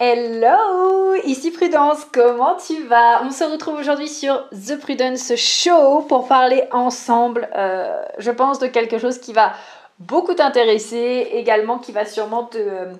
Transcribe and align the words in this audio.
Hello, 0.00 1.16
ici 1.24 1.50
Prudence, 1.50 2.04
comment 2.12 2.54
tu 2.54 2.84
vas? 2.84 3.20
On 3.24 3.32
se 3.32 3.42
retrouve 3.42 3.74
aujourd'hui 3.74 4.06
sur 4.06 4.48
The 4.50 4.78
Prudence 4.78 5.34
Show 5.34 6.02
pour 6.02 6.28
parler 6.28 6.62
ensemble, 6.70 7.48
euh, 7.56 8.00
je 8.18 8.30
pense, 8.30 8.60
de 8.60 8.68
quelque 8.68 8.98
chose 8.98 9.18
qui 9.18 9.32
va 9.32 9.54
beaucoup 9.98 10.34
t'intéresser, 10.34 11.28
également 11.32 11.80
qui 11.80 11.90
va 11.90 12.04
sûrement 12.04 12.44
te, 12.44 12.92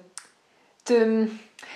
te 0.84 1.28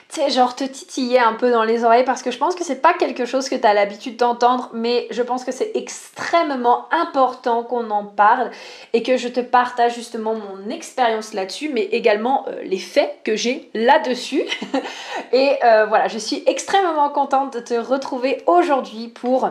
tu 0.08 0.20
sais, 0.20 0.30
genre 0.30 0.54
te 0.54 0.64
titiller 0.64 1.18
un 1.18 1.32
peu 1.32 1.50
dans 1.50 1.64
les 1.64 1.84
oreilles 1.84 2.04
parce 2.04 2.22
que 2.22 2.30
je 2.30 2.38
pense 2.38 2.54
que 2.54 2.64
c'est 2.64 2.82
pas 2.82 2.92
quelque 2.94 3.24
chose 3.24 3.48
que 3.48 3.54
tu 3.54 3.66
as 3.66 3.72
l'habitude 3.72 4.16
d'entendre, 4.16 4.70
mais 4.72 5.06
je 5.10 5.22
pense 5.22 5.44
que 5.44 5.52
c'est 5.52 5.72
extrêmement 5.74 6.86
important 6.92 7.62
qu'on 7.62 7.90
en 7.90 8.04
parle 8.04 8.50
et 8.92 9.02
que 9.02 9.16
je 9.16 9.28
te 9.28 9.40
partage 9.40 9.94
justement 9.94 10.34
mon 10.34 10.68
expérience 10.68 11.32
là-dessus, 11.32 11.70
mais 11.72 11.82
également 11.84 12.44
euh, 12.48 12.62
les 12.62 12.78
faits 12.78 13.20
que 13.24 13.36
j'ai 13.36 13.70
là-dessus. 13.74 14.44
et 15.32 15.56
euh, 15.64 15.86
voilà, 15.86 16.08
je 16.08 16.18
suis 16.18 16.42
extrêmement 16.46 17.08
contente 17.08 17.54
de 17.54 17.60
te 17.60 17.74
retrouver 17.74 18.42
aujourd'hui 18.46 19.08
pour 19.08 19.50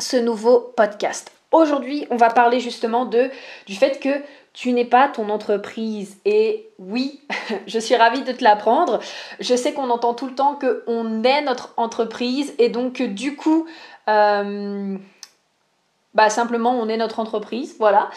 ce 0.00 0.16
nouveau 0.16 0.72
podcast. 0.76 1.30
Aujourd'hui, 1.50 2.06
on 2.10 2.16
va 2.16 2.28
parler 2.28 2.60
justement 2.60 3.06
de, 3.06 3.30
du 3.66 3.74
fait 3.74 4.00
que 4.00 4.22
tu 4.58 4.72
n'es 4.72 4.84
pas 4.84 5.06
ton 5.06 5.30
entreprise. 5.30 6.18
Et 6.24 6.68
oui, 6.80 7.20
je 7.68 7.78
suis 7.78 7.94
ravie 7.94 8.22
de 8.22 8.32
te 8.32 8.42
l'apprendre. 8.42 8.98
Je 9.38 9.54
sais 9.54 9.72
qu'on 9.72 9.88
entend 9.88 10.14
tout 10.14 10.26
le 10.26 10.34
temps 10.34 10.58
qu'on 10.58 11.22
est 11.22 11.42
notre 11.42 11.74
entreprise 11.76 12.52
et 12.58 12.68
donc 12.68 13.00
du 13.00 13.36
coup, 13.36 13.66
euh, 14.08 14.98
bah 16.14 16.28
simplement 16.28 16.72
on 16.72 16.88
est 16.88 16.96
notre 16.96 17.20
entreprise, 17.20 17.76
voilà. 17.78 18.10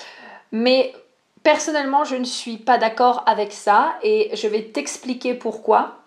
Mais 0.51 0.95
personnellement, 1.43 2.05
je 2.05 2.15
ne 2.15 2.23
suis 2.23 2.57
pas 2.57 2.79
d'accord 2.79 3.23
avec 3.27 3.51
ça 3.51 3.93
et 4.01 4.31
je 4.33 4.47
vais 4.47 4.63
t'expliquer 4.63 5.35
pourquoi. 5.35 5.99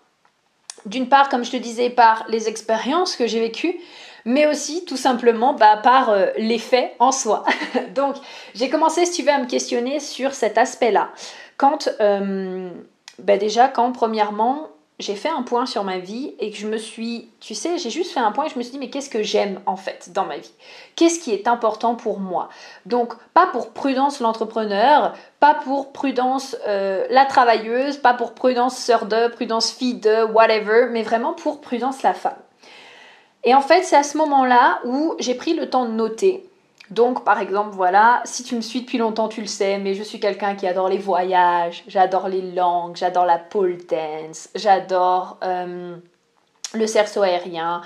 D'une 0.85 1.07
part, 1.07 1.29
comme 1.29 1.45
je 1.45 1.51
te 1.51 1.57
disais, 1.57 1.89
par 1.89 2.25
les 2.27 2.49
expériences 2.49 3.15
que 3.15 3.25
j'ai 3.25 3.39
vécues, 3.39 3.79
mais 4.25 4.47
aussi 4.47 4.83
tout 4.85 4.97
simplement 4.97 5.53
bah, 5.53 5.77
par 5.77 6.09
euh, 6.09 6.27
l'effet 6.37 6.93
en 6.99 7.11
soi. 7.11 7.43
Donc 7.95 8.15
j'ai 8.53 8.69
commencé, 8.69 9.05
si 9.05 9.13
tu 9.13 9.23
veux, 9.23 9.31
à 9.31 9.39
me 9.39 9.45
questionner 9.45 9.99
sur 9.99 10.33
cet 10.33 10.57
aspect-là. 10.57 11.09
Quand, 11.57 11.89
euh, 12.01 12.69
bah, 13.19 13.37
déjà, 13.37 13.67
quand 13.67 13.91
premièrement, 13.91 14.69
j'ai 14.97 15.15
fait 15.15 15.29
un 15.29 15.43
point 15.43 15.65
sur 15.65 15.83
ma 15.83 15.97
vie 15.97 16.33
et 16.39 16.51
que 16.51 16.57
je 16.57 16.67
me 16.67 16.77
suis, 16.77 17.29
tu 17.41 17.53
sais, 17.53 17.77
j'ai 17.77 17.89
juste 17.89 18.13
fait 18.13 18.21
un 18.21 18.31
point 18.31 18.45
et 18.45 18.49
je 18.49 18.57
me 18.57 18.63
suis 18.63 18.71
dit, 18.71 18.79
mais 18.79 18.89
qu'est-ce 18.89 19.09
que 19.09 19.23
j'aime 19.23 19.59
en 19.65 19.75
fait 19.75 20.11
dans 20.13 20.25
ma 20.25 20.37
vie? 20.37 20.53
Qu'est-ce 20.95 21.19
qui 21.19 21.31
est 21.31 21.47
important 21.47 21.95
pour 21.95 22.19
moi? 22.19 22.49
Donc, 22.85 23.13
pas 23.33 23.47
pour 23.47 23.71
prudence 23.71 24.21
l'entrepreneur, 24.21 25.13
pas 25.41 25.53
pour 25.53 25.91
prudence 25.91 26.55
euh, 26.67 27.05
la 27.09 27.25
travailleuse, 27.25 27.97
pas 27.97 28.13
pour 28.13 28.33
prudence 28.33 28.77
sœur 28.77 29.05
de, 29.05 29.27
prudence 29.27 29.71
fille 29.71 29.95
de, 29.95 30.23
whatever, 30.31 30.87
mais 30.91 31.03
vraiment 31.03 31.33
pour 31.33 31.59
prudence 31.59 32.01
la 32.01 32.13
femme. 32.13 32.37
Et 33.45 33.53
en 33.53 33.61
fait, 33.61 33.83
c'est 33.83 33.95
à 33.95 34.03
ce 34.03 34.17
moment-là 34.17 34.79
où 34.85 35.15
j'ai 35.19 35.35
pris 35.35 35.53
le 35.53 35.69
temps 35.69 35.85
de 35.85 35.91
noter. 35.91 36.43
Donc, 36.89 37.23
par 37.23 37.39
exemple, 37.39 37.69
voilà, 37.71 38.21
si 38.25 38.43
tu 38.43 38.55
me 38.55 38.61
suis 38.61 38.81
depuis 38.81 38.97
longtemps, 38.97 39.27
tu 39.27 39.41
le 39.41 39.47
sais, 39.47 39.77
mais 39.77 39.93
je 39.93 40.03
suis 40.03 40.19
quelqu'un 40.19 40.55
qui 40.55 40.67
adore 40.67 40.89
les 40.89 40.97
voyages, 40.97 41.83
j'adore 41.87 42.27
les 42.27 42.41
langues, 42.41 42.95
j'adore 42.95 43.25
la 43.25 43.37
pole 43.37 43.77
dance, 43.89 44.49
j'adore 44.53 45.37
euh, 45.43 45.95
le 46.73 46.87
cerceau 46.87 47.21
aérien. 47.23 47.81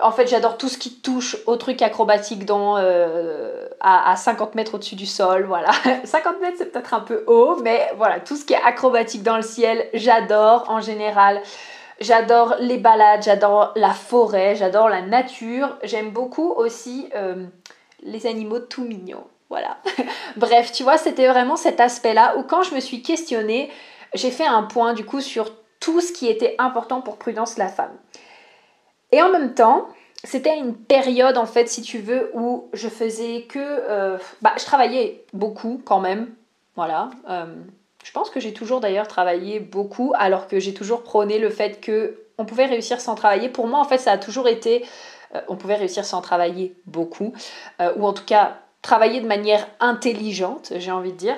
En 0.00 0.10
fait, 0.12 0.26
j'adore 0.26 0.58
tout 0.58 0.68
ce 0.68 0.76
qui 0.76 1.00
touche 1.00 1.36
au 1.46 1.56
truc 1.56 1.80
acrobatique 1.80 2.44
dans, 2.44 2.76
euh, 2.78 3.68
à, 3.80 4.10
à, 4.12 4.16
50 4.16 4.54
mètres 4.54 4.74
au-dessus 4.74 4.96
du 4.96 5.06
sol. 5.06 5.44
Voilà. 5.44 5.70
50 6.04 6.40
mètres, 6.40 6.56
c'est 6.58 6.72
peut-être 6.72 6.94
un 6.94 7.00
peu 7.00 7.24
haut, 7.26 7.56
mais 7.62 7.90
voilà, 7.96 8.20
tout 8.20 8.36
ce 8.36 8.44
qui 8.44 8.54
est 8.54 8.62
acrobatique 8.64 9.22
dans 9.22 9.36
le 9.36 9.42
ciel, 9.42 9.86
j'adore 9.94 10.64
en 10.68 10.80
général. 10.80 11.42
J'adore 12.02 12.56
les 12.58 12.78
balades, 12.78 13.22
j'adore 13.22 13.70
la 13.76 13.90
forêt, 13.90 14.56
j'adore 14.56 14.88
la 14.88 15.02
nature. 15.02 15.78
J'aime 15.84 16.10
beaucoup 16.10 16.50
aussi 16.50 17.08
euh, 17.14 17.46
les 18.02 18.26
animaux 18.26 18.58
tout 18.58 18.84
mignons. 18.84 19.24
Voilà. 19.48 19.76
Bref, 20.36 20.72
tu 20.72 20.82
vois, 20.82 20.98
c'était 20.98 21.28
vraiment 21.28 21.54
cet 21.54 21.78
aspect-là 21.78 22.36
où 22.38 22.42
quand 22.42 22.64
je 22.64 22.74
me 22.74 22.80
suis 22.80 23.02
questionnée, 23.02 23.70
j'ai 24.14 24.32
fait 24.32 24.46
un 24.46 24.64
point 24.64 24.94
du 24.94 25.04
coup 25.04 25.20
sur 25.20 25.52
tout 25.78 26.00
ce 26.00 26.12
qui 26.12 26.28
était 26.28 26.56
important 26.58 27.02
pour 27.02 27.18
Prudence 27.18 27.56
la 27.56 27.68
femme. 27.68 27.96
Et 29.12 29.22
en 29.22 29.30
même 29.30 29.54
temps, 29.54 29.86
c'était 30.24 30.58
une 30.58 30.74
période 30.74 31.38
en 31.38 31.46
fait, 31.46 31.68
si 31.68 31.82
tu 31.82 31.98
veux, 31.98 32.32
où 32.34 32.68
je 32.72 32.88
faisais 32.88 33.42
que... 33.42 33.60
Euh, 33.60 34.18
bah, 34.40 34.54
je 34.58 34.64
travaillais 34.64 35.24
beaucoup 35.32 35.80
quand 35.84 36.00
même. 36.00 36.34
Voilà. 36.74 37.10
Euh, 37.28 37.46
je 38.02 38.12
pense 38.12 38.30
que 38.30 38.40
j'ai 38.40 38.52
toujours 38.52 38.80
d'ailleurs 38.80 39.08
travaillé 39.08 39.60
beaucoup, 39.60 40.12
alors 40.16 40.48
que 40.48 40.58
j'ai 40.58 40.74
toujours 40.74 41.02
prôné 41.02 41.38
le 41.38 41.50
fait 41.50 41.80
que 41.80 42.18
on 42.38 42.44
pouvait 42.44 42.66
réussir 42.66 43.00
sans 43.00 43.14
travailler. 43.14 43.48
Pour 43.48 43.66
moi, 43.66 43.78
en 43.78 43.84
fait, 43.84 43.98
ça 43.98 44.12
a 44.12 44.18
toujours 44.18 44.48
été, 44.48 44.84
euh, 45.34 45.40
on 45.48 45.56
pouvait 45.56 45.76
réussir 45.76 46.04
sans 46.04 46.20
travailler 46.20 46.74
beaucoup, 46.86 47.32
euh, 47.80 47.92
ou 47.96 48.06
en 48.06 48.12
tout 48.12 48.24
cas 48.24 48.56
travailler 48.80 49.20
de 49.20 49.26
manière 49.26 49.66
intelligente, 49.80 50.72
j'ai 50.76 50.90
envie 50.90 51.12
de 51.12 51.18
dire. 51.18 51.36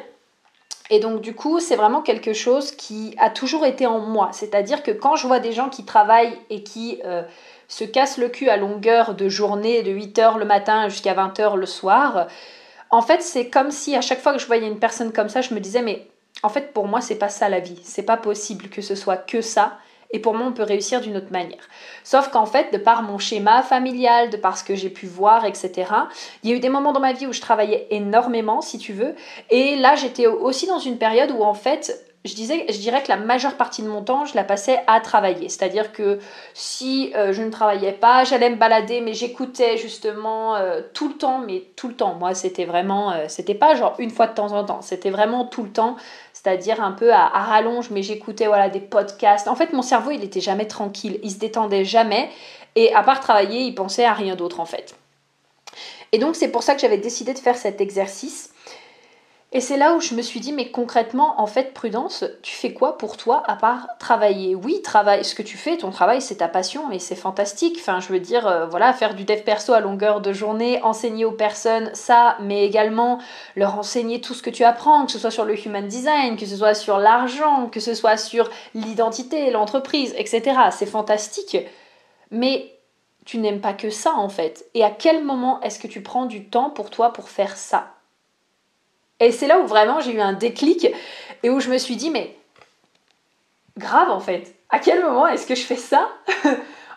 Et 0.91 1.01
donc 1.01 1.21
du 1.21 1.35
coup, 1.35 1.61
c'est 1.61 1.77
vraiment 1.77 2.03
quelque 2.03 2.33
chose 2.33 2.71
qui 2.73 3.15
a 3.19 3.31
toujours 3.31 3.65
été 3.65 3.87
en 3.87 4.01
moi. 4.01 4.31
C'est-à-dire 4.33 4.83
que 4.83 4.91
quand 4.91 5.17
je 5.17 5.27
vois 5.27 5.41
des 5.41 5.53
gens 5.53 5.71
qui 5.71 5.85
travaillent 5.85 6.39
et 6.51 6.63
qui 6.63 7.01
euh, 7.05 7.23
se 7.69 7.85
cassent 7.85 8.19
le 8.19 8.29
cul 8.29 8.49
à 8.51 8.57
longueur 8.57 9.15
de 9.15 9.29
journée, 9.29 9.83
de 9.83 9.91
8h 9.91 10.39
le 10.39 10.45
matin 10.45 10.89
jusqu'à 10.89 11.15
20h 11.15 11.57
le 11.57 11.67
soir, 11.67 12.27
en 12.91 13.03
fait, 13.03 13.23
c'est 13.23 13.49
comme 13.49 13.71
si 13.71 13.97
à 13.97 14.03
chaque 14.03 14.21
fois 14.21 14.33
que 14.35 14.39
je 14.39 14.47
voyais 14.47 14.67
une 14.67 14.79
personne 14.79 15.13
comme 15.13 15.29
ça, 15.29 15.41
je 15.41 15.55
me 15.55 15.61
disais, 15.61 15.83
mais 15.83 16.07
en 16.43 16.49
fait, 16.49 16.72
pour 16.72 16.87
moi, 16.87 17.00
c'est 17.00 17.15
pas 17.19 17.28
ça 17.28 17.49
la 17.49 17.61
vie. 17.61 17.81
C'est 17.84 18.03
pas 18.03 18.17
possible 18.17 18.69
que 18.69 18.83
ce 18.83 18.95
soit 18.95 19.17
que 19.17 19.41
ça. 19.41 19.78
Et 20.11 20.21
pour 20.21 20.34
moi, 20.34 20.47
on 20.47 20.53
peut 20.53 20.62
réussir 20.62 21.00
d'une 21.00 21.17
autre 21.17 21.33
manière. 21.33 21.69
Sauf 22.05 22.28
qu'en 22.28 22.47
fait, 22.47 22.72
de 22.72 22.78
par 22.78 23.03
mon 23.03 23.19
schéma 23.19 23.62
familial, 23.62 24.31
de 24.31 24.37
par 24.37 24.56
ce 24.56 24.62
que 24.62 24.75
j'ai 24.75 24.91
pu 24.91 25.06
voir, 25.06 25.44
etc., 25.44 25.73
il 26.43 26.50
y 26.50 26.53
a 26.53 26.56
eu 26.56 26.61
des 26.61 26.69
moments 26.69 26.93
dans 26.93 27.00
ma 27.00 27.12
vie 27.12 27.27
où 27.27 27.33
je 27.33 27.41
travaillais 27.41 27.89
énormément, 27.91 28.61
si 28.61 28.78
tu 28.78 28.93
veux. 28.93 29.15
Et 29.50 29.77
là, 29.77 29.97
j'étais 29.97 30.27
aussi 30.27 30.67
dans 30.67 30.78
une 30.78 30.99
période 30.99 31.33
où, 31.33 31.43
en 31.43 31.55
fait, 31.55 32.05
je, 32.25 32.34
dirais 32.34 33.03
que 33.03 33.09
la 33.09 33.17
majeure 33.17 33.55
partie 33.55 33.83
de 33.83 33.89
mon 33.89 34.03
temps, 34.03 34.25
je 34.25 34.34
la 34.34 34.44
passais 34.44 34.81
à 34.87 35.00
travailler. 35.00 35.50
C'est-à-dire 35.50 35.93
que 35.93 36.19
si 36.55 37.12
euh, 37.15 37.34
je 37.34 37.43
ne 37.43 37.50
travaillais 37.50 37.93
pas, 37.93 38.25
j'allais 38.25 38.49
me 38.49 38.56
balader, 38.56 39.03
mais 39.03 39.12
j'écoutais 39.12 39.77
justement 39.77 40.56
euh, 40.56 40.81
tout 40.94 41.09
le 41.09 41.15
temps, 41.15 41.39
mais 41.39 41.65
tout 41.77 41.89
le 41.89 41.94
temps. 41.94 42.15
Moi, 42.15 42.34
c'était 42.34 42.65
vraiment, 42.65 43.12
euh, 43.12 43.27
c'était 43.28 43.55
pas 43.55 43.75
genre 43.75 43.94
une 43.99 44.11
fois 44.11 44.27
de 44.27 44.34
temps 44.34 44.53
en 44.53 44.65
temps, 44.65 44.81
c'était 44.81 45.11
vraiment 45.11 45.44
tout 45.44 45.65
le 45.65 45.71
temps 45.71 45.97
c'est-à-dire 46.44 46.82
un 46.82 46.93
peu 46.93 47.12
à, 47.12 47.28
rallonge, 47.28 47.91
mais 47.91 48.03
j'écoutais 48.03 48.47
voilà, 48.47 48.69
des 48.69 48.81
podcasts. 48.81 49.49
En 49.49 49.56
fait, 49.56 49.72
mon 49.72 49.81
cerveau, 49.81 50.10
il 50.10 50.21
n'était 50.21 50.43
jamais 50.43 50.66
tranquille, 50.66 51.19
il 51.22 51.31
se 51.31 51.38
détendait 51.38 51.87
jamais, 51.87 52.28
et 52.75 52.94
à 52.94 53.03
part 53.03 53.21
travailler, 53.21 53.62
il 53.62 53.75
pensait 53.75 54.05
à 54.05 54.12
rien 54.12 54.37
d'autre 54.37 54.60
en 54.60 54.66
fait. 54.66 54.94
Et 56.12 56.19
donc, 56.19 56.37
c'est 56.37 56.49
pour 56.49 56.62
ça 56.62 56.75
que 56.75 56.81
j'avais 56.81 56.99
décidé 56.99 57.32
de 57.32 57.38
faire 57.38 57.56
cet 57.56 57.81
exercice. 57.81 58.50
Et 59.57 59.61
c'est 59.61 59.77
là 59.77 59.95
où 59.95 60.01
je 60.01 60.17
me 60.17 60.23
suis 60.23 60.41
dit, 60.41 60.53
mais 60.53 60.73
concrètement, 60.73 61.41
en 61.41 61.47
fait, 61.47 61.73
Prudence, 61.75 62.25
tu 62.43 62.53
fais 62.53 62.73
quoi 62.73 62.99
pour 62.99 63.17
toi 63.17 63.45
à 63.47 63.55
part 63.55 63.87
travailler? 64.01 64.57
Oui, 64.57 64.83
travail, 64.83 65.25
ce 65.25 65.37
que 65.37 65.43
tu 65.43 65.57
fais, 65.57 65.77
ton 65.77 65.91
travail, 65.93 66.21
c'est 66.21 66.39
ta 66.39 66.49
passion 66.49 66.91
et 66.91 66.99
c'est 66.99 67.15
fantastique. 67.15 67.77
Enfin, 67.79 68.01
je 68.01 68.09
veux 68.09 68.19
dire, 68.19 68.49
euh, 68.49 68.67
voilà, 68.67 68.93
faire 68.93 69.15
du 69.15 69.23
dev 69.23 69.43
perso 69.45 69.73
à 69.73 69.79
longueur 69.79 70.21
de 70.21 70.33
journée, 70.33 70.83
enseigner 70.83 71.25
aux 71.25 71.31
personnes 71.31 71.89
ça, 71.95 72.37
mais 72.41 72.67
également 72.67 73.21
leur 73.55 73.79
enseigner 73.79 74.21
tout 74.21 74.35
ce 74.35 74.43
que 74.43 74.51
tu 74.51 74.65
apprends, 74.65 75.07
que 75.07 75.13
ce 75.13 75.21
soit 75.21 75.31
sur 75.31 75.45
le 75.45 75.57
human 75.57 75.87
design, 75.87 76.37
que 76.37 76.47
ce 76.47 76.57
soit 76.57 76.75
sur 76.75 76.99
l'argent, 76.99 77.69
que 77.69 77.79
ce 77.79 77.95
soit 77.95 78.17
sur 78.17 78.51
l'identité, 78.75 79.53
l'entreprise, 79.53 80.17
etc. 80.19 80.43
C'est 80.73 80.85
fantastique. 80.85 81.57
Mais 82.33 82.73
tu 83.25 83.39
n'aimes 83.39 83.61
pas 83.61 83.73
que 83.73 83.91
ça, 83.91 84.15
en 84.17 84.29
fait. 84.29 84.67
Et 84.75 84.83
à 84.83 84.91
quel 84.91 85.25
moment 85.25 85.61
est-ce 85.61 85.79
que 85.79 85.87
tu 85.87 86.03
prends 86.03 86.27
du 86.27 86.49
temps 86.49 86.71
pour 86.71 86.91
toi 86.91 87.13
pour 87.13 87.29
faire 87.29 87.57
ça? 87.57 87.94
Et 89.25 89.33
c'est 89.33 89.47
là 89.47 89.59
où 89.59 89.67
vraiment 89.67 90.01
j'ai 90.01 90.12
eu 90.12 90.21
un 90.21 90.33
déclic 90.33 90.87
et 91.43 91.51
où 91.51 91.61
je 91.61 91.71
me 91.71 91.79
suis 91.79 91.97
dit, 91.97 92.11
mais 92.11 92.37
grave 93.79 94.11
en 94.11 94.21
fait, 94.21 94.55
à 94.71 94.79
quel 94.79 95.03
moment 95.03 95.27
est-ce 95.27 95.47
que 95.47 95.55
je 95.55 95.65
fais 95.65 95.77
ça? 95.77 96.09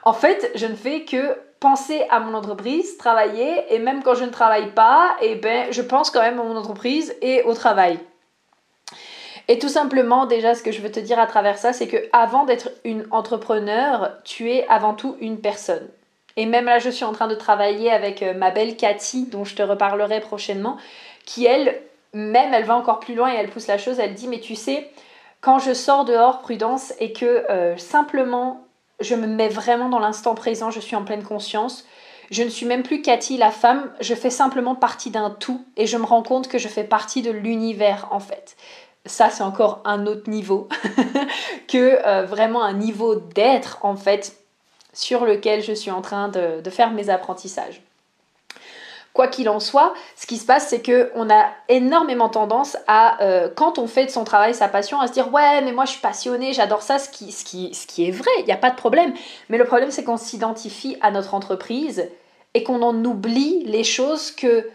En 0.03 0.13
fait, 0.13 0.51
je 0.55 0.65
ne 0.67 0.75
fais 0.75 1.01
que 1.01 1.37
penser 1.59 2.01
à 2.09 2.21
mon 2.21 2.33
entreprise, 2.33 2.95
travailler, 2.95 3.65
et 3.69 3.77
même 3.77 4.03
quand 4.03 4.15
je 4.15 4.23
ne 4.23 4.29
travaille 4.29 4.71
pas, 4.71 5.17
eh 5.21 5.35
ben, 5.35 5.67
je 5.69 5.81
pense 5.81 6.11
quand 6.11 6.21
même 6.21 6.39
à 6.39 6.43
mon 6.43 6.55
entreprise 6.55 7.13
et 7.21 7.43
au 7.43 7.53
travail. 7.53 7.99
Et 9.49 9.59
tout 9.59 9.67
simplement, 9.67 10.25
déjà, 10.25 10.55
ce 10.55 10.63
que 10.63 10.71
je 10.71 10.79
veux 10.79 10.91
te 10.91 11.01
dire 11.01 11.19
à 11.19 11.27
travers 11.27 11.57
ça, 11.57 11.73
c'est 11.73 11.89
que 11.89 11.97
avant 12.13 12.45
d'être 12.45 12.69
une 12.85 13.05
entrepreneur, 13.11 14.11
tu 14.23 14.49
es 14.49 14.65
avant 14.69 14.93
tout 14.93 15.17
une 15.19 15.41
personne. 15.41 15.89
Et 16.37 16.45
même 16.45 16.65
là, 16.65 16.79
je 16.79 16.89
suis 16.89 17.03
en 17.03 17.11
train 17.11 17.27
de 17.27 17.35
travailler 17.35 17.91
avec 17.91 18.23
euh, 18.23 18.33
ma 18.33 18.51
belle 18.51 18.77
Cathy, 18.77 19.25
dont 19.25 19.43
je 19.43 19.55
te 19.55 19.63
reparlerai 19.63 20.21
prochainement, 20.21 20.77
qui 21.25 21.45
elle 21.45 21.81
même 22.17 22.53
elle 22.53 22.65
va 22.65 22.75
encore 22.75 22.99
plus 22.99 23.15
loin 23.15 23.31
et 23.31 23.35
elle 23.35 23.49
pousse 23.49 23.67
la 23.67 23.77
chose, 23.77 23.99
elle 23.99 24.13
dit 24.13 24.27
mais 24.27 24.39
tu 24.39 24.55
sais, 24.55 24.89
quand 25.41 25.59
je 25.59 25.73
sors 25.73 26.03
dehors, 26.03 26.39
prudence, 26.39 26.93
et 26.99 27.13
que 27.13 27.45
euh, 27.49 27.77
simplement 27.77 28.63
je 28.99 29.13
me 29.13 29.27
mets 29.27 29.49
vraiment 29.49 29.89
dans 29.89 29.99
l'instant 29.99 30.33
présent, 30.33 30.71
je 30.71 30.79
suis 30.79 30.95
en 30.95 31.03
pleine 31.03 31.23
conscience, 31.23 31.85
je 32.31 32.41
ne 32.41 32.49
suis 32.49 32.65
même 32.65 32.81
plus 32.81 33.03
Cathy 33.03 33.37
la 33.37 33.51
femme, 33.51 33.91
je 34.01 34.15
fais 34.15 34.31
simplement 34.31 34.73
partie 34.73 35.11
d'un 35.11 35.29
tout 35.29 35.63
et 35.77 35.85
je 35.85 35.97
me 35.97 36.05
rends 36.05 36.23
compte 36.23 36.47
que 36.47 36.57
je 36.57 36.67
fais 36.67 36.83
partie 36.83 37.21
de 37.21 37.29
l'univers 37.31 38.07
en 38.11 38.19
fait. 38.19 38.57
ça 39.05 39.29
c'est 39.29 39.43
encore 39.43 39.81
un 39.85 40.07
autre 40.07 40.29
niveau 40.29 40.67
que 41.67 41.99
euh, 42.05 42.25
vraiment 42.25 42.63
un 42.63 42.73
niveau 42.73 43.15
d'être 43.15 43.77
en 43.83 43.95
fait 43.95 44.37
sur 44.93 45.25
lequel 45.25 45.61
je 45.61 45.73
suis 45.73 45.91
en 45.91 46.01
train 46.01 46.27
de 46.29 46.69
faire 46.71 46.89
mes 46.89 47.11
apprentissages 47.11 47.83
quoi 49.17 49.27
qu'il 49.27 49.49
en 49.49 49.59
soit, 49.59 49.95
ce 50.15 50.27
qui 50.27 50.37
se 50.37 50.45
passe, 50.45 50.67
c'est 50.67 50.81
que 50.81 51.11
on 51.15 51.27
a 51.31 51.47
énormément 51.69 52.29
tendance 52.29 52.77
à, 52.85 53.21
euh, 53.23 53.49
quand 53.53 53.79
on 53.79 53.87
fait 53.87 54.05
de 54.05 54.11
son 54.11 54.23
travail 54.23 54.53
sa 54.53 54.67
passion, 54.67 55.01
à 55.01 55.07
se 55.07 55.11
dire 55.11 55.33
ouais, 55.33 55.61
mais 55.61 55.71
moi 55.71 55.85
je 55.85 55.91
suis 55.91 56.01
passionnée, 56.01 56.53
j'adore 56.53 56.83
ça, 56.83 56.99
ce 56.99 57.09
qui, 57.09 57.31
ce 57.31 57.43
qui, 57.43 57.73
ce 57.73 57.87
qui 57.87 58.07
est 58.07 58.11
vrai, 58.11 58.29
il 58.39 58.45
n'y 58.45 58.51
a 58.51 58.57
pas 58.57 58.69
de 58.69 58.75
problème. 58.75 59.13
Mais 59.49 59.57
le 59.57 59.65
problème, 59.65 59.89
c'est 59.89 60.03
qu'on 60.03 60.17
s'identifie 60.17 60.97
à 61.01 61.09
notre 61.09 61.33
entreprise 61.33 62.07
et 62.53 62.61
qu'on 62.61 62.83
en 62.83 63.03
oublie 63.03 63.63
les 63.65 63.83
choses 63.83 64.29
que 64.29 64.69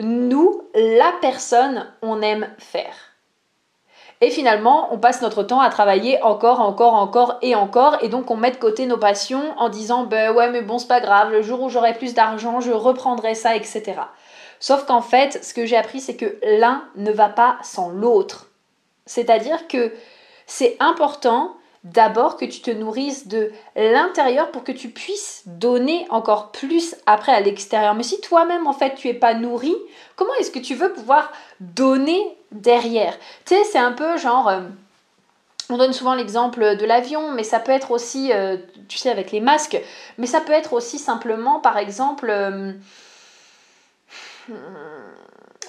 nous, 0.00 0.62
la 0.74 1.12
personne, 1.20 1.86
on 2.02 2.20
aime 2.22 2.48
faire. 2.58 3.09
Et 4.22 4.30
finalement, 4.30 4.92
on 4.92 4.98
passe 4.98 5.22
notre 5.22 5.42
temps 5.42 5.60
à 5.60 5.70
travailler 5.70 6.22
encore, 6.22 6.60
encore, 6.60 6.94
encore 6.94 7.38
et 7.40 7.54
encore. 7.54 7.96
Et 8.02 8.08
donc, 8.08 8.30
on 8.30 8.36
met 8.36 8.50
de 8.50 8.56
côté 8.56 8.84
nos 8.84 8.98
passions 8.98 9.54
en 9.56 9.70
disant 9.70 10.04
Ben 10.04 10.34
ouais, 10.34 10.50
mais 10.50 10.60
bon, 10.60 10.78
c'est 10.78 10.88
pas 10.88 11.00
grave, 11.00 11.32
le 11.32 11.40
jour 11.40 11.62
où 11.62 11.70
j'aurai 11.70 11.94
plus 11.94 12.12
d'argent, 12.12 12.60
je 12.60 12.70
reprendrai 12.70 13.34
ça, 13.34 13.56
etc. 13.56 13.94
Sauf 14.58 14.84
qu'en 14.84 15.00
fait, 15.00 15.42
ce 15.42 15.54
que 15.54 15.64
j'ai 15.64 15.76
appris, 15.76 16.00
c'est 16.00 16.16
que 16.16 16.38
l'un 16.42 16.84
ne 16.96 17.10
va 17.10 17.30
pas 17.30 17.56
sans 17.62 17.88
l'autre. 17.88 18.48
C'est-à-dire 19.06 19.66
que 19.68 19.92
c'est 20.46 20.76
important 20.80 21.56
d'abord 21.84 22.36
que 22.36 22.44
tu 22.44 22.60
te 22.60 22.70
nourrisses 22.70 23.26
de 23.26 23.52
l'intérieur 23.74 24.50
pour 24.50 24.64
que 24.64 24.72
tu 24.72 24.90
puisses 24.90 25.44
donner 25.46 26.06
encore 26.10 26.52
plus 26.52 26.94
après 27.06 27.32
à 27.32 27.40
l'extérieur. 27.40 27.94
Mais 27.94 28.02
si 28.02 28.20
toi-même, 28.20 28.66
en 28.66 28.74
fait, 28.74 28.96
tu 28.96 29.08
es 29.08 29.14
pas 29.14 29.32
nourri, 29.32 29.74
comment 30.16 30.34
est-ce 30.34 30.50
que 30.50 30.58
tu 30.58 30.74
veux 30.74 30.92
pouvoir 30.92 31.32
donner 31.60 32.36
derrière 32.52 33.16
Tu 33.44 33.54
sais, 33.54 33.64
c'est 33.64 33.78
un 33.78 33.92
peu 33.92 34.16
genre... 34.16 34.48
Euh, 34.48 34.60
on 35.68 35.76
donne 35.76 35.92
souvent 35.92 36.14
l'exemple 36.14 36.76
de 36.76 36.84
l'avion, 36.84 37.30
mais 37.30 37.44
ça 37.44 37.60
peut 37.60 37.70
être 37.70 37.92
aussi, 37.92 38.32
euh, 38.32 38.56
tu 38.88 38.98
sais, 38.98 39.08
avec 39.08 39.30
les 39.30 39.40
masques, 39.40 39.80
mais 40.18 40.26
ça 40.26 40.40
peut 40.40 40.52
être 40.52 40.72
aussi 40.72 40.98
simplement, 40.98 41.60
par 41.60 41.78
exemple, 41.78 42.26
euh, 42.28 42.72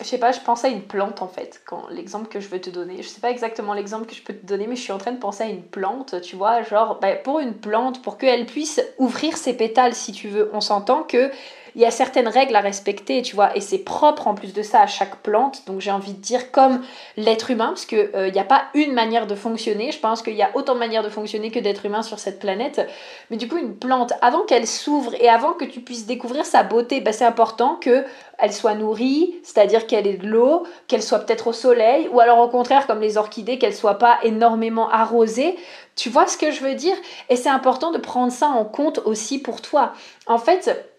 je 0.02 0.08
sais 0.08 0.18
pas, 0.18 0.32
je 0.32 0.40
pense 0.40 0.66
à 0.66 0.70
une 0.70 0.82
plante 0.82 1.22
en 1.22 1.28
fait, 1.28 1.62
quand 1.66 1.88
l'exemple 1.90 2.28
que 2.28 2.40
je 2.40 2.50
veux 2.50 2.60
te 2.60 2.70
donner. 2.70 3.04
Je 3.04 3.08
sais 3.08 3.22
pas 3.22 3.30
exactement 3.30 3.74
l'exemple 3.74 4.08
que 4.08 4.16
je 4.16 4.24
peux 4.24 4.34
te 4.34 4.46
donner, 4.46 4.66
mais 4.66 4.76
je 4.76 4.82
suis 4.82 4.92
en 4.92 4.98
train 4.98 5.12
de 5.12 5.20
penser 5.20 5.44
à 5.44 5.48
une 5.48 5.64
plante, 5.64 6.20
tu 6.22 6.36
vois, 6.36 6.64
genre 6.64 7.00
bah, 7.00 7.16
pour 7.16 7.40
une 7.40 7.54
plante, 7.54 8.02
pour 8.02 8.18
qu'elle 8.18 8.46
puisse 8.46 8.82
ouvrir 8.98 9.38
ses 9.38 9.54
pétales 9.54 9.94
si 9.94 10.12
tu 10.12 10.30
veux. 10.30 10.50
On 10.54 10.62
s'entend 10.62 11.04
que 11.04 11.30
il 11.76 11.82
y 11.82 11.86
a 11.86 11.92
certaines 11.92 12.28
règles 12.28 12.56
à 12.56 12.62
respecter, 12.62 13.22
tu 13.22 13.36
vois, 13.36 13.56
et 13.56 13.62
c'est 13.62 13.80
propre 13.80 14.28
en 14.28 14.36
plus 14.36 14.54
de 14.54 14.62
ça 14.62 14.82
à 14.82 14.88
chaque 14.88 15.18
plante. 15.18 15.64
Donc 15.68 15.82
j'ai 15.82 15.92
envie 15.92 16.14
de 16.14 16.22
dire 16.22 16.52
comme 16.52 16.82
l'être 17.18 17.52
humain, 17.52 17.68
parce 17.68 17.86
qu'il 17.86 18.00
n'y 18.00 18.16
euh, 18.16 18.42
a 18.42 18.44
pas 18.44 18.64
une 18.74 18.94
manière 18.94 19.28
de 19.28 19.36
fonctionner. 19.36 19.92
Je 19.92 20.00
pense 20.00 20.22
qu'il 20.22 20.36
y 20.36 20.42
a 20.42 20.50
autant 20.54 20.74
de 20.74 20.80
manières 20.80 21.04
de 21.04 21.10
fonctionner 21.10 21.52
que 21.52 21.60
d'être 21.60 21.86
humain 21.86 22.02
sur 22.02 22.20
cette 22.20 22.40
planète. 22.40 22.88
Mais 23.30 23.38
du 23.38 23.48
coup, 23.48 23.58
une 23.58 23.76
plante, 23.76 24.14
avant 24.22 24.42
qu'elle 24.42 24.68
s'ouvre 24.68 25.14
et 25.20 25.30
avant 25.30 25.54
que 25.54 25.66
tu 25.66 25.82
puisses 25.82 26.06
découvrir 26.06 26.46
sa 26.46 26.64
beauté, 26.64 27.02
bah, 27.02 27.14
c'est 27.14 27.26
important 27.26 27.76
que 27.76 28.06
elle 28.38 28.54
soit 28.54 28.74
nourrie, 28.74 29.36
c'est-à-dire 29.44 29.86
qu'elle 29.86 30.08
ait 30.08 30.18
de 30.18 30.28
l'eau, 30.28 30.64
qu'elle 30.88 31.04
soit 31.04 31.20
peut-être 31.20 31.48
au 31.48 31.54
soleil, 31.54 32.10
ou 32.12 32.20
alors 32.20 32.40
au 32.40 32.48
contraire, 32.48 32.88
comme 32.88 33.00
les 33.00 33.18
orchidées, 33.18 33.60
qu'elle 33.60 33.76
soit 33.76 34.00
pas 34.00 34.18
énormément 34.24 34.90
arrosée. 34.90 35.58
Tu 35.96 36.10
vois 36.10 36.26
ce 36.26 36.38
que 36.38 36.52
je 36.52 36.62
veux 36.62 36.74
dire? 36.74 36.96
Et 37.30 37.36
c'est 37.36 37.50
important 37.50 37.92
de 37.92 38.00
prendre 38.00 38.32
ça 38.32 38.48
en 38.48 38.66
compte 38.66 39.00
aussi 39.06 39.40
pour 39.40 39.62
toi. 39.62 39.94
En 40.26 40.40
fait, 40.40 40.91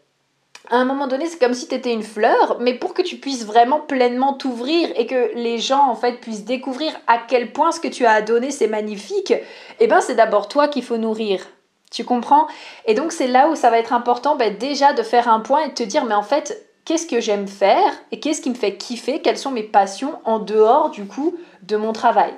à 0.70 0.76
un 0.76 0.84
moment 0.84 1.08
donné, 1.08 1.26
c'est 1.26 1.38
comme 1.38 1.54
si 1.54 1.66
tu 1.66 1.74
étais 1.74 1.92
une 1.92 2.02
fleur, 2.04 2.58
mais 2.60 2.74
pour 2.74 2.94
que 2.94 3.02
tu 3.02 3.16
puisses 3.16 3.44
vraiment 3.44 3.80
pleinement 3.80 4.34
t'ouvrir 4.34 4.88
et 4.96 5.06
que 5.06 5.34
les 5.34 5.58
gens 5.58 5.88
en 5.88 5.94
fait 5.94 6.20
puissent 6.20 6.44
découvrir 6.44 6.92
à 7.06 7.18
quel 7.18 7.52
point 7.52 7.72
ce 7.72 7.80
que 7.80 7.88
tu 7.88 8.06
as 8.06 8.12
à 8.12 8.22
donner 8.22 8.50
c'est 8.50 8.68
magnifique, 8.68 9.34
eh 9.80 9.86
ben 9.86 10.00
c'est 10.00 10.14
d'abord 10.14 10.48
toi 10.48 10.68
qu'il 10.68 10.84
faut 10.84 10.98
nourrir. 10.98 11.46
Tu 11.90 12.04
comprends? 12.04 12.46
Et 12.86 12.94
donc 12.94 13.12
c'est 13.12 13.26
là 13.26 13.50
où 13.50 13.56
ça 13.56 13.70
va 13.70 13.78
être 13.78 13.92
important 13.92 14.36
ben, 14.36 14.56
déjà 14.56 14.92
de 14.92 15.02
faire 15.02 15.28
un 15.28 15.40
point 15.40 15.64
et 15.64 15.68
de 15.68 15.74
te 15.74 15.82
dire 15.82 16.04
mais 16.04 16.14
en 16.14 16.22
fait 16.22 16.66
qu'est-ce 16.84 17.06
que 17.06 17.20
j'aime 17.20 17.48
faire 17.48 17.92
et 18.10 18.20
qu'est-ce 18.20 18.40
qui 18.40 18.50
me 18.50 18.54
fait 18.54 18.76
kiffer, 18.76 19.20
quelles 19.20 19.38
sont 19.38 19.50
mes 19.50 19.62
passions 19.62 20.18
en 20.24 20.38
dehors 20.38 20.90
du 20.90 21.06
coup 21.06 21.36
de 21.62 21.76
mon 21.76 21.92
travail? 21.92 22.32